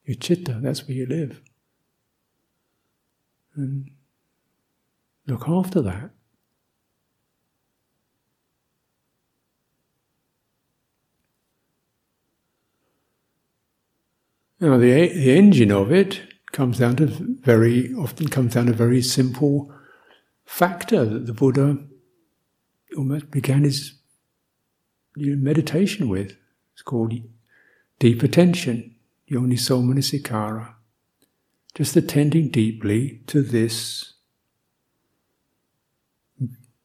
[0.04, 1.42] your chitta, that's where you live.
[3.54, 3.90] And
[5.28, 6.10] Look after that.
[14.58, 18.74] Now, the, the engine of it comes down to very often comes down to a
[18.74, 19.70] very simple
[20.46, 21.76] factor that the Buddha
[22.96, 23.98] almost began his
[25.14, 26.36] meditation with.
[26.72, 27.12] It's called
[27.98, 28.96] deep attention,
[29.30, 30.74] yoniso manasikara.
[31.74, 34.14] Just attending deeply to this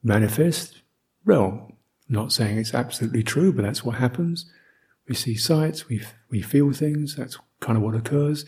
[0.03, 0.81] manifest.
[1.27, 1.73] I'm
[2.09, 4.45] not saying it's absolutely true, but that's what happens.
[5.07, 8.45] We see sights, we, we feel things, that's kind of what occurs.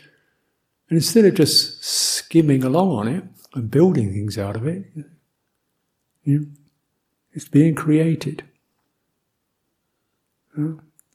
[0.89, 4.85] And instead of just skimming along on it and building things out of it,
[6.23, 6.51] you
[7.33, 8.43] it's being created.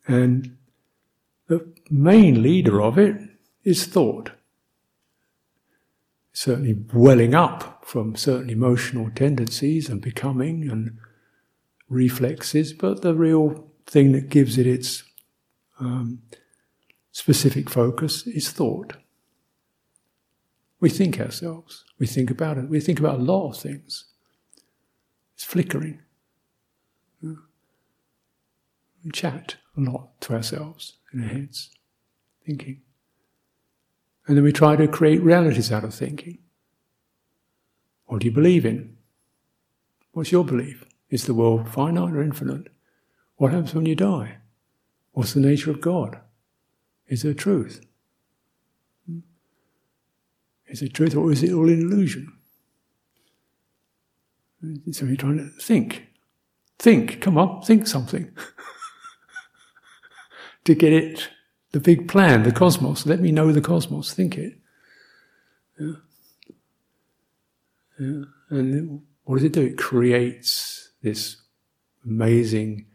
[0.07, 0.57] And
[1.47, 3.17] the main leader of it
[3.65, 4.33] is thought
[6.33, 10.99] certainly welling up from certain emotional tendencies and becoming and
[11.89, 15.03] reflexes, but the real thing that gives it its
[15.81, 16.23] um,
[17.11, 18.95] specific focus is thought.
[20.79, 24.07] We think ourselves, we think about it, we think about a lot of things.
[25.35, 26.01] It's flickering.
[27.23, 31.71] We chat a lot to ourselves in our heads,
[32.47, 32.83] thinking.
[34.31, 36.39] And then we try to create realities out of thinking.
[38.07, 38.97] What do you believe in?
[40.13, 40.85] What's your belief?
[41.09, 42.69] Is the world finite or infinite?
[43.39, 44.37] What happens when you die?
[45.11, 46.21] What's the nature of God?
[47.09, 47.85] Is there truth?
[49.07, 49.19] Hmm?
[50.69, 52.33] Is it truth or is it all an illusion?
[54.93, 56.07] So you're trying to think.
[56.79, 58.31] Think, come on, think something.
[60.67, 61.31] to get it,
[61.73, 63.07] the big plan, the cosmos.
[63.07, 64.59] Let me know the cosmos, think it.
[65.79, 65.93] Yeah.
[67.99, 68.25] Yeah.
[68.49, 69.63] And what does it do?
[69.63, 71.37] It creates this
[72.05, 72.87] amazing,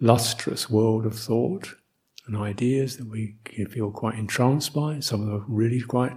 [0.00, 1.74] lustrous world of thought
[2.26, 5.00] and ideas that we can feel quite entranced by.
[5.00, 6.12] Some of them are really quite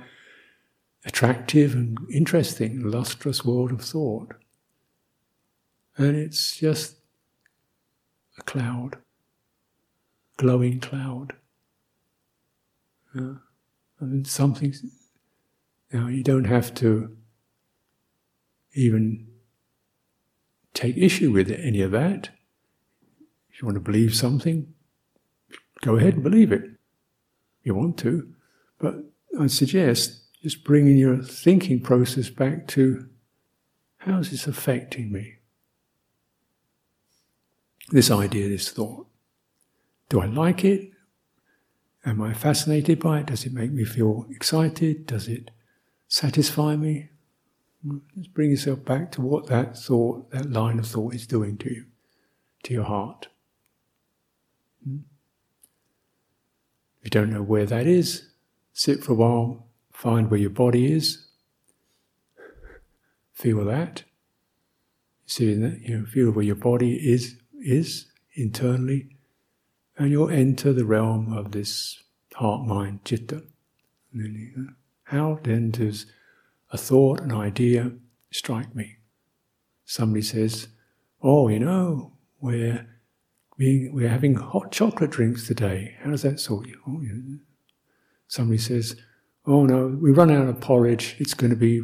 [1.06, 4.36] attractive and interesting, lustrous world of thought.
[5.98, 6.98] And it's just
[8.38, 8.98] a cloud,
[10.38, 11.34] glowing cloud.
[13.16, 13.34] Yeah.
[14.02, 14.74] I mean, something,
[15.92, 17.16] you know, you don't have to
[18.74, 19.28] even
[20.74, 22.30] take issue with any of that.
[23.52, 24.74] If you want to believe something,
[25.82, 26.64] go ahead and believe it.
[27.64, 28.34] You want to.
[28.80, 28.96] But
[29.40, 33.08] I suggest just bringing your thinking process back to
[33.98, 35.36] how is this affecting me?
[37.90, 39.08] This idea, this thought.
[40.10, 40.93] Do I like it?
[42.06, 43.28] Am I fascinated by it?
[43.28, 45.06] Does it make me feel excited?
[45.08, 45.52] Does it
[46.08, 47.10] satisfy me?
[48.18, 51.70] Just bring yourself back to what that thought, that line of thought is doing to
[51.74, 51.86] you,
[52.64, 53.28] to your heart.
[54.84, 55.00] Hmm?
[57.00, 58.30] If you don't know where that is,
[58.72, 61.28] sit for a while, find where your body is,
[63.34, 64.04] feel that.
[65.40, 69.13] In that, you know, feel where your body is is internally,
[69.98, 72.02] and you'll enter the realm of this
[72.36, 73.44] heart, mind, chitta.
[75.06, 76.06] How then does
[76.72, 77.92] a thought, an idea
[78.32, 78.98] strike me.
[79.86, 80.68] Somebody says,
[81.22, 82.88] Oh, you know, we're,
[83.58, 85.96] being, we're having hot chocolate drinks today.
[86.02, 86.80] How does that sort you?
[86.88, 87.38] Oh, yeah.
[88.28, 88.96] Somebody says,
[89.46, 91.16] Oh no, we run out of porridge.
[91.20, 91.84] It's going to be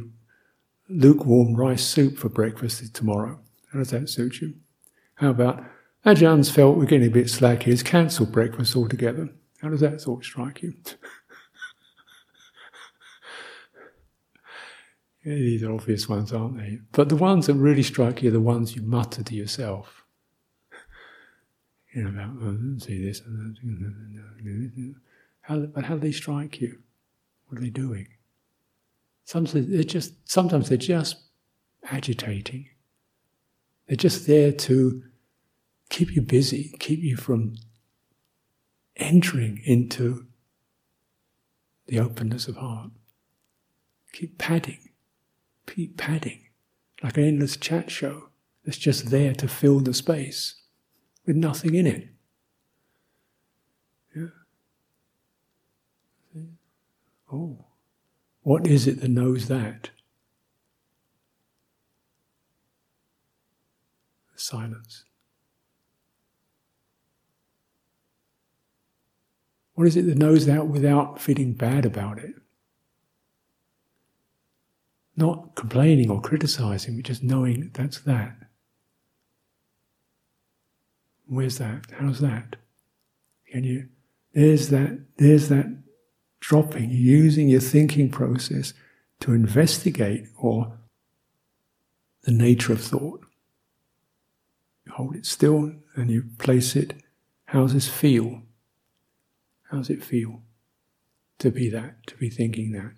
[0.89, 3.39] lukewarm rice soup for breakfast tomorrow.
[3.71, 4.55] How does that suit you?
[5.15, 5.63] How about
[6.05, 7.63] Ajahn's felt we're getting a bit slack.
[7.63, 9.29] He's cancelled breakfast altogether.
[9.61, 10.73] How does that thought strike you?
[15.25, 16.79] Yeah, these are obvious ones, aren't they?
[16.93, 20.05] But the ones that really strike you are the ones you mutter to yourself.
[21.93, 23.21] You know, about, oh, see this,
[25.41, 26.79] how, but how do they strike you?
[27.47, 28.07] What are they doing?
[29.25, 31.17] Sometimes they're just, sometimes they're just
[31.91, 32.69] agitating.
[33.87, 35.03] They're just there to
[35.89, 37.55] keep you busy, keep you from
[38.95, 40.27] entering into
[41.87, 42.91] the openness of heart.
[44.13, 44.89] Keep padding
[45.69, 46.41] keep padding,
[47.03, 48.29] like an endless chat show
[48.65, 50.55] that's just there to fill the space
[51.25, 52.07] with nothing in it.
[54.15, 54.27] Yeah.
[57.31, 57.65] Oh,
[58.41, 59.91] what is it that knows that?
[64.35, 65.03] Silence.
[69.79, 72.33] What is it that knows that without feeling bad about it?
[75.15, 78.35] Not complaining or criticizing, but just knowing that's that.
[81.27, 81.85] Where's that?
[81.97, 82.57] How's that?
[83.49, 83.87] Can you?
[84.33, 84.99] There's that.
[85.15, 85.81] There's that
[86.41, 88.73] dropping, using your thinking process
[89.21, 90.77] to investigate or
[92.23, 93.21] the nature of thought.
[94.85, 96.95] You hold it still and you place it.
[97.45, 98.41] How's this feel?
[99.71, 100.41] How's it feel
[101.37, 102.93] to be that, to be thinking that?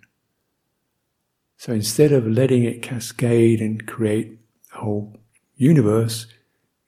[1.56, 4.38] So instead of letting it cascade and create
[4.74, 5.16] a whole
[5.54, 6.26] universe,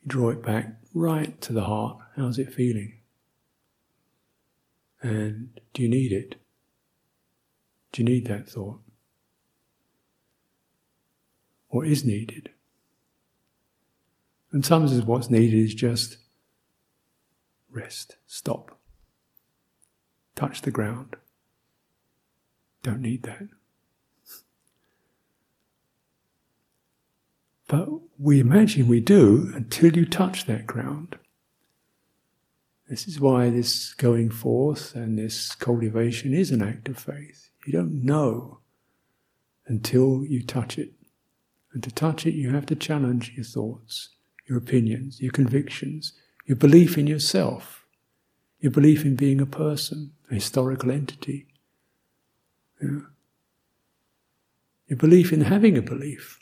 [0.03, 1.99] you draw it back right to the heart.
[2.16, 3.01] How's it feeling?
[5.03, 6.37] And do you need it?
[7.93, 8.80] Do you need that thought?
[11.68, 12.51] What is needed?
[14.51, 16.16] And sometimes what's needed is just
[17.70, 18.74] rest, stop,
[20.35, 21.16] touch the ground.
[22.82, 23.49] Don't need that.
[27.66, 31.18] But we imagine we do until you touch that ground.
[32.89, 37.49] This is why this going forth and this cultivation is an act of faith.
[37.66, 38.61] You don't know
[39.66, 40.93] until you touch it.
[41.72, 44.11] And to touch it, you have to challenge your thoughts,
[44.47, 46.12] your opinions, your convictions,
[46.45, 47.84] your belief in yourself,
[48.65, 51.47] your belief in being a person, a historical entity,
[52.81, 53.01] yeah.
[54.89, 56.41] your belief in having a belief,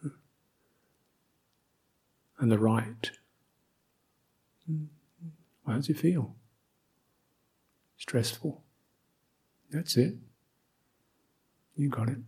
[0.00, 0.08] hmm.
[2.38, 3.10] and the right.
[4.66, 4.84] Hmm.
[5.66, 6.36] How does it feel?
[7.98, 8.62] Stressful.
[9.70, 10.14] That's it.
[11.76, 12.18] You got it.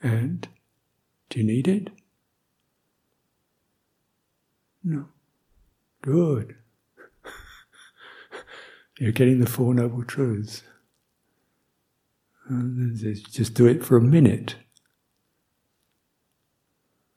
[0.00, 0.48] And
[1.28, 1.90] do you need it?
[4.82, 5.08] No.
[6.00, 6.56] Good.
[9.02, 10.62] You're getting the Four Noble Truths.
[13.32, 14.54] just do it for a minute.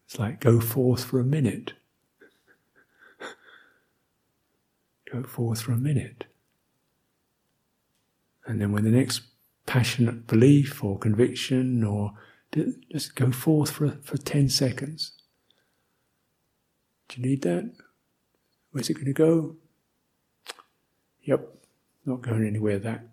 [0.08, 1.74] It's like go forth for a minute.
[5.14, 6.26] go forth for a minute.
[8.48, 9.22] And then when the next
[9.68, 12.14] passionate belief or conviction or
[12.92, 15.12] just go forth for, for 10 seconds.
[17.10, 17.76] Do you need that?
[18.72, 19.58] Where's it going to go?
[21.22, 21.56] Yep,
[22.06, 23.08] not going anywhere that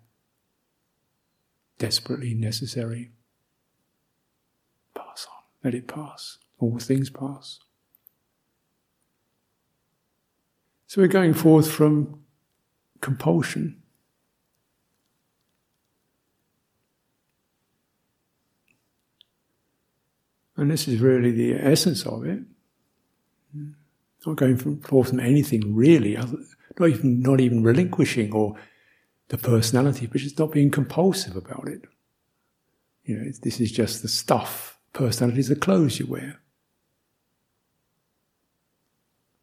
[1.77, 3.11] desperately necessary.
[4.95, 6.37] Pass on, let it pass.
[6.59, 7.59] All things pass.
[10.87, 12.19] So we're going forth from
[13.01, 13.83] compulsion
[20.55, 22.39] And this is really the essence of it.
[24.25, 28.55] Not going forth from anything really, not even not even relinquishing or
[29.29, 31.81] the personality, but just not being compulsive about it.
[33.05, 34.77] You know, this is just the stuff.
[34.93, 36.39] Personality is the clothes you wear.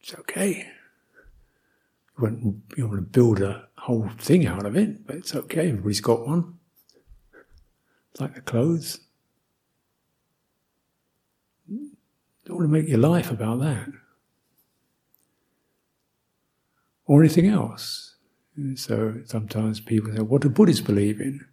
[0.00, 0.66] It's okay.
[2.16, 5.68] You want, you want to build a whole thing out of it, but it's okay.
[5.68, 6.58] Everybody's got one.
[8.12, 9.00] It's like the clothes.
[11.68, 13.88] Don't want to make your life about that.
[17.06, 18.09] Or anything else.
[18.76, 21.46] So sometimes people say, what do Buddhists believe in?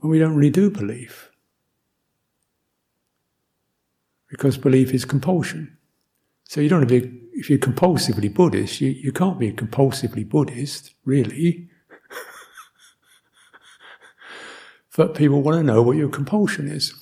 [0.00, 1.30] Well, we don't really do belief.
[4.28, 5.76] Because belief is compulsion.
[6.44, 10.28] So you don't have to be, if you're compulsively Buddhist, you, you can't be compulsively
[10.28, 11.68] Buddhist, really.
[14.96, 16.94] but people want to know what your compulsion is.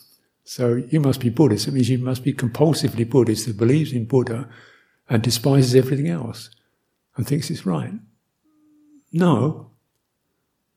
[0.45, 1.69] So you must be Buddhist.
[1.69, 4.49] It means you must be compulsively Buddhist that believes in Buddha
[5.09, 6.51] and despises everything else
[7.17, 7.93] and thinks it's right.
[9.13, 9.71] No.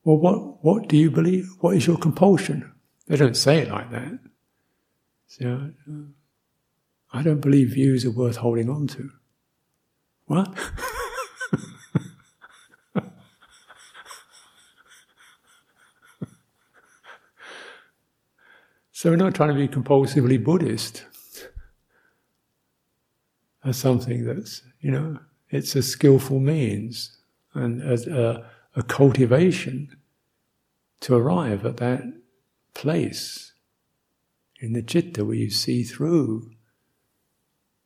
[0.04, 1.48] Well, what, what do you believe?
[1.60, 2.72] What is your compulsion?
[3.06, 4.18] They don't say it like that.
[5.26, 5.70] So,
[7.12, 9.10] I don't believe views are worth holding on to.
[10.26, 10.54] What?
[19.04, 21.04] So we're not trying to be compulsively Buddhist.
[23.62, 25.18] As something that's, you know,
[25.50, 27.13] it's a skillful means
[27.54, 29.96] and a, a cultivation
[31.00, 32.02] to arrive at that
[32.74, 33.52] place
[34.60, 36.50] in the citta where you see through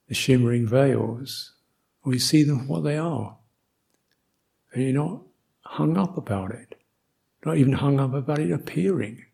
[0.08, 1.54] the shimmering veils,
[2.02, 3.36] or you see them for what they are.
[4.72, 5.22] And you're not
[5.62, 6.80] hung up about it,
[7.44, 9.24] not even hung up about it appearing.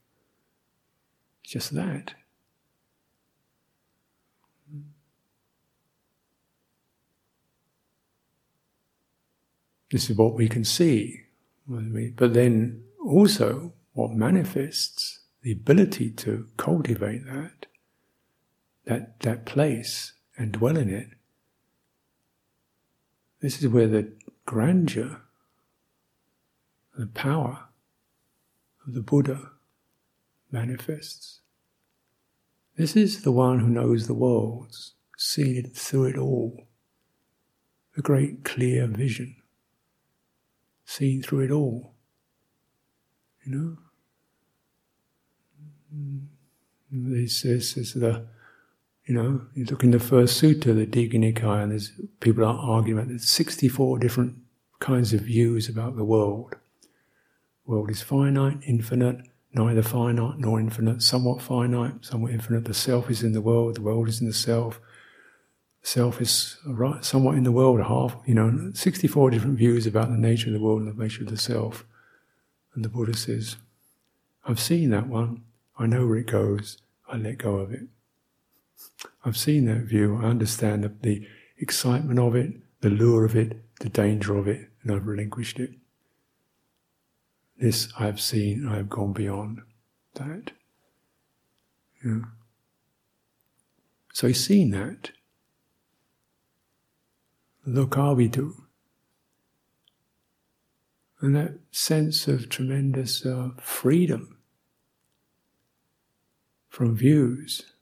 [1.43, 2.15] It's Just that.
[9.95, 11.21] This is what we can see.
[11.69, 17.67] But then also, what manifests the ability to cultivate that,
[18.87, 21.11] that, that place and dwell in it.
[23.41, 24.11] This is where the
[24.47, 25.21] grandeur,
[26.99, 27.69] the power
[28.85, 29.53] of the Buddha
[30.51, 31.39] manifests.
[32.77, 36.67] This is the one who knows the worlds, seen it through it all.
[37.95, 39.37] The great clear vision,
[40.85, 41.95] seen through it all.
[43.45, 43.79] You know?
[46.91, 48.27] This, this is the,
[49.07, 52.57] you know, you look in the first sutta, the Digha Nikaya, and there's people are
[52.57, 54.37] arguing about there's 64 different
[54.81, 56.55] kinds of views about the world.
[57.65, 59.23] The world is finite, infinite,
[59.53, 62.65] neither finite nor infinite, somewhat finite, somewhat infinite.
[62.65, 64.81] The self is in the world, the world is in the self.
[65.85, 70.17] Self is right, somewhat in the world, half, you know, 64 different views about the
[70.17, 71.85] nature of the world and the nature of the self.
[72.75, 73.57] And the Buddha says,
[74.47, 75.43] I've seen that one,
[75.79, 77.83] I know where it goes, I let go of it.
[79.27, 81.29] I've seen that view, I understand the, the
[81.59, 85.75] excitement of it, the lure of it, the danger of it, and I've relinquished it.
[87.59, 89.61] This I have seen, I have gone beyond
[90.15, 90.53] that.
[92.03, 92.21] Yeah.
[94.15, 95.11] So he's seen that.
[97.69, 98.53] Lokavidu.
[101.21, 104.39] And that sense of tremendous uh, freedom
[106.69, 107.73] from views,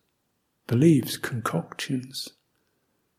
[0.67, 2.31] beliefs, concoctions.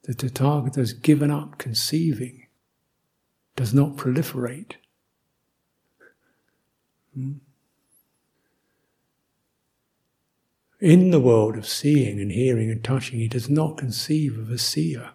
[0.04, 2.48] That the Tathagata has given up conceiving,
[3.56, 4.74] does not proliferate.
[7.14, 7.34] Hmm?
[10.82, 14.58] In the world of seeing and hearing and touching, he does not conceive of a
[14.58, 15.12] seer.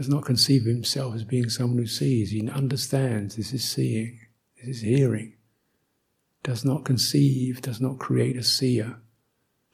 [0.00, 2.30] Does not conceive himself as being someone who sees.
[2.30, 4.18] He understands this is seeing,
[4.56, 5.34] this is hearing.
[6.42, 8.96] Does not conceive, does not create a seer,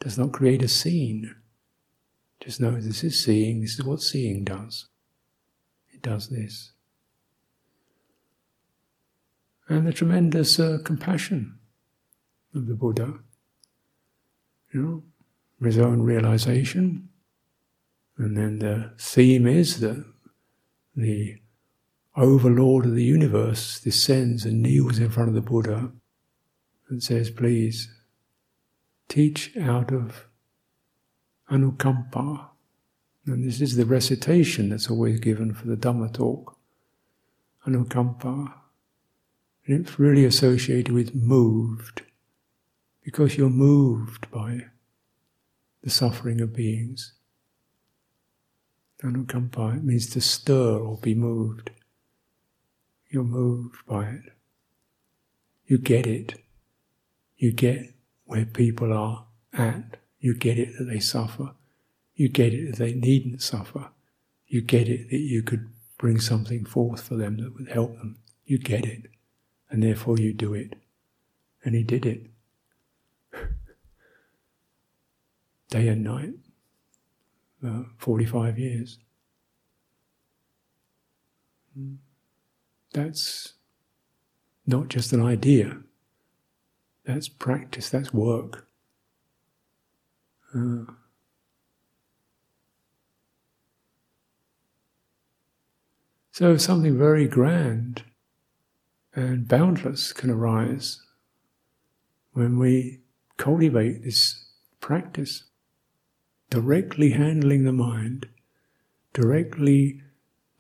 [0.01, 1.33] does not create a scene.
[2.41, 4.89] Just know this is seeing, this is what seeing does.
[5.95, 6.73] It does this.
[9.69, 11.61] And the tremendous uh, compassion
[12.53, 13.21] of the Buddha
[14.73, 15.03] you know,
[15.65, 17.11] his own realization.
[18.19, 20.05] And then the theme is that
[20.97, 21.37] the
[22.17, 25.93] overlord of the universe descends and kneels in front of the Buddha
[26.89, 27.89] and says, Please,
[29.09, 30.27] teach out of
[31.51, 32.49] anukampa.
[33.27, 36.57] And this is the recitation that's always given for the Dhamma talk.
[37.67, 38.55] Anukampa.
[39.67, 42.03] And it's really associated with moved
[43.03, 44.67] because you're moved by
[45.83, 47.16] the suffering of beings.
[49.03, 51.71] Anukampa means to stir or be moved.
[53.11, 54.33] You're moved by it.
[55.67, 56.35] You get it.
[57.37, 57.95] You get
[58.25, 59.99] where people are at.
[60.19, 61.53] You get it that they suffer.
[62.15, 63.91] You get it that they needn't suffer.
[64.47, 68.19] You get it that you could bring something forth for them that would help them.
[68.45, 69.11] You get it.
[69.71, 70.75] And therefore you do it.
[71.65, 72.31] And he did it.
[75.71, 76.35] day and night,
[77.65, 78.99] uh, 45 years.
[82.93, 83.55] That's
[84.67, 85.79] not just an idea,
[87.05, 88.67] that's practice, that's work.
[90.55, 90.85] Uh,
[96.33, 98.05] so something very grand
[99.15, 101.03] and boundless can arise
[102.33, 103.01] when we
[103.39, 104.47] cultivate this
[104.81, 105.45] practice
[106.51, 108.29] directly handling the mind,
[109.13, 110.01] directly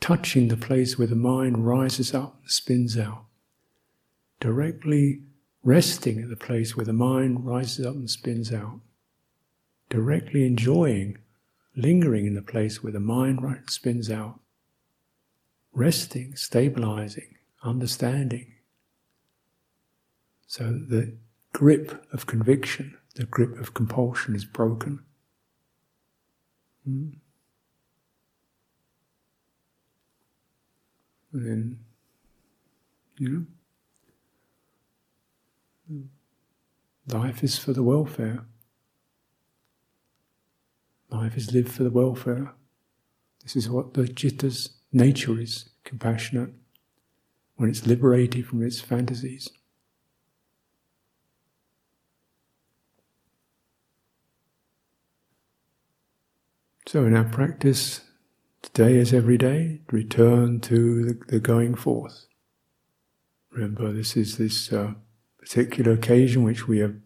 [0.01, 3.24] touching the place where the mind rises up and spins out,
[4.41, 5.22] directly
[5.62, 8.80] resting at the place where the mind rises up and spins out,
[9.91, 11.18] directly enjoying,
[11.76, 14.41] lingering in the place where the mind spins out,
[15.72, 18.53] resting, stabilizing, understanding.
[20.47, 21.16] So the
[21.53, 25.03] grip of conviction, the grip of compulsion is broken.
[26.89, 27.12] Mm.
[31.32, 31.78] And then,
[33.18, 33.47] you
[35.89, 36.03] know,
[37.09, 38.45] life is for the welfare.
[41.11, 42.55] Life is lived for the welfare.
[43.43, 46.51] This is what the chitta's nature is compassionate
[47.57, 49.51] when it's liberated from its fantasies.
[56.87, 58.03] So, in our practice,
[58.62, 62.26] today as every day, return to the, the going forth.
[63.51, 64.95] Remember, this is this uh,
[65.41, 66.97] particular occasion which we are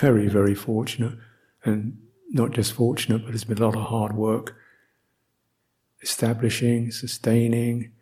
[0.00, 1.18] very, very fortunate,
[1.62, 1.98] and
[2.30, 4.56] not just fortunate, but it's been a lot of hard work
[6.00, 7.92] establishing, sustaining,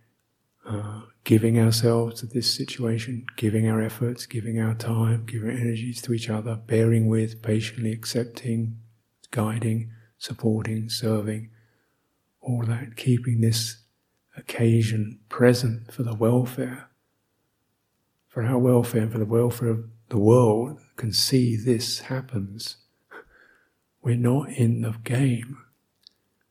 [0.64, 6.14] uh, giving ourselves to this situation, giving our efforts, giving our time, giving energies to
[6.14, 8.78] each other, bearing with, patiently accepting,
[9.32, 9.90] guiding
[10.20, 11.48] supporting, serving,
[12.42, 13.78] all that, keeping this
[14.36, 16.88] occasion present for the welfare,
[18.28, 22.76] for our welfare and for the welfare of the world, can see this happens.
[24.02, 25.58] We're not in the game.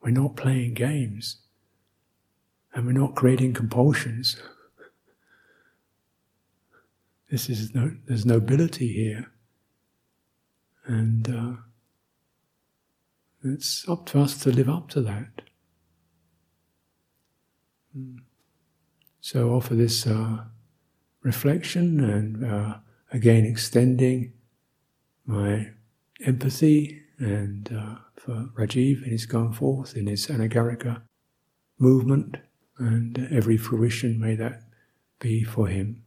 [0.02, 1.38] We're not playing games.
[2.74, 4.38] And we're not creating compulsions.
[7.30, 9.32] This is no, there's nobility here.
[10.86, 11.62] And uh,
[13.44, 15.42] it's up to us to live up to that.
[19.22, 20.44] So offer this uh,
[21.22, 22.78] reflection and uh,
[23.12, 24.34] again extending
[25.26, 25.72] my
[26.26, 31.02] empathy and uh, for Rajiv in his going forth in his anagarika
[31.78, 32.38] movement
[32.78, 34.64] and every fruition may that
[35.20, 36.04] be for him.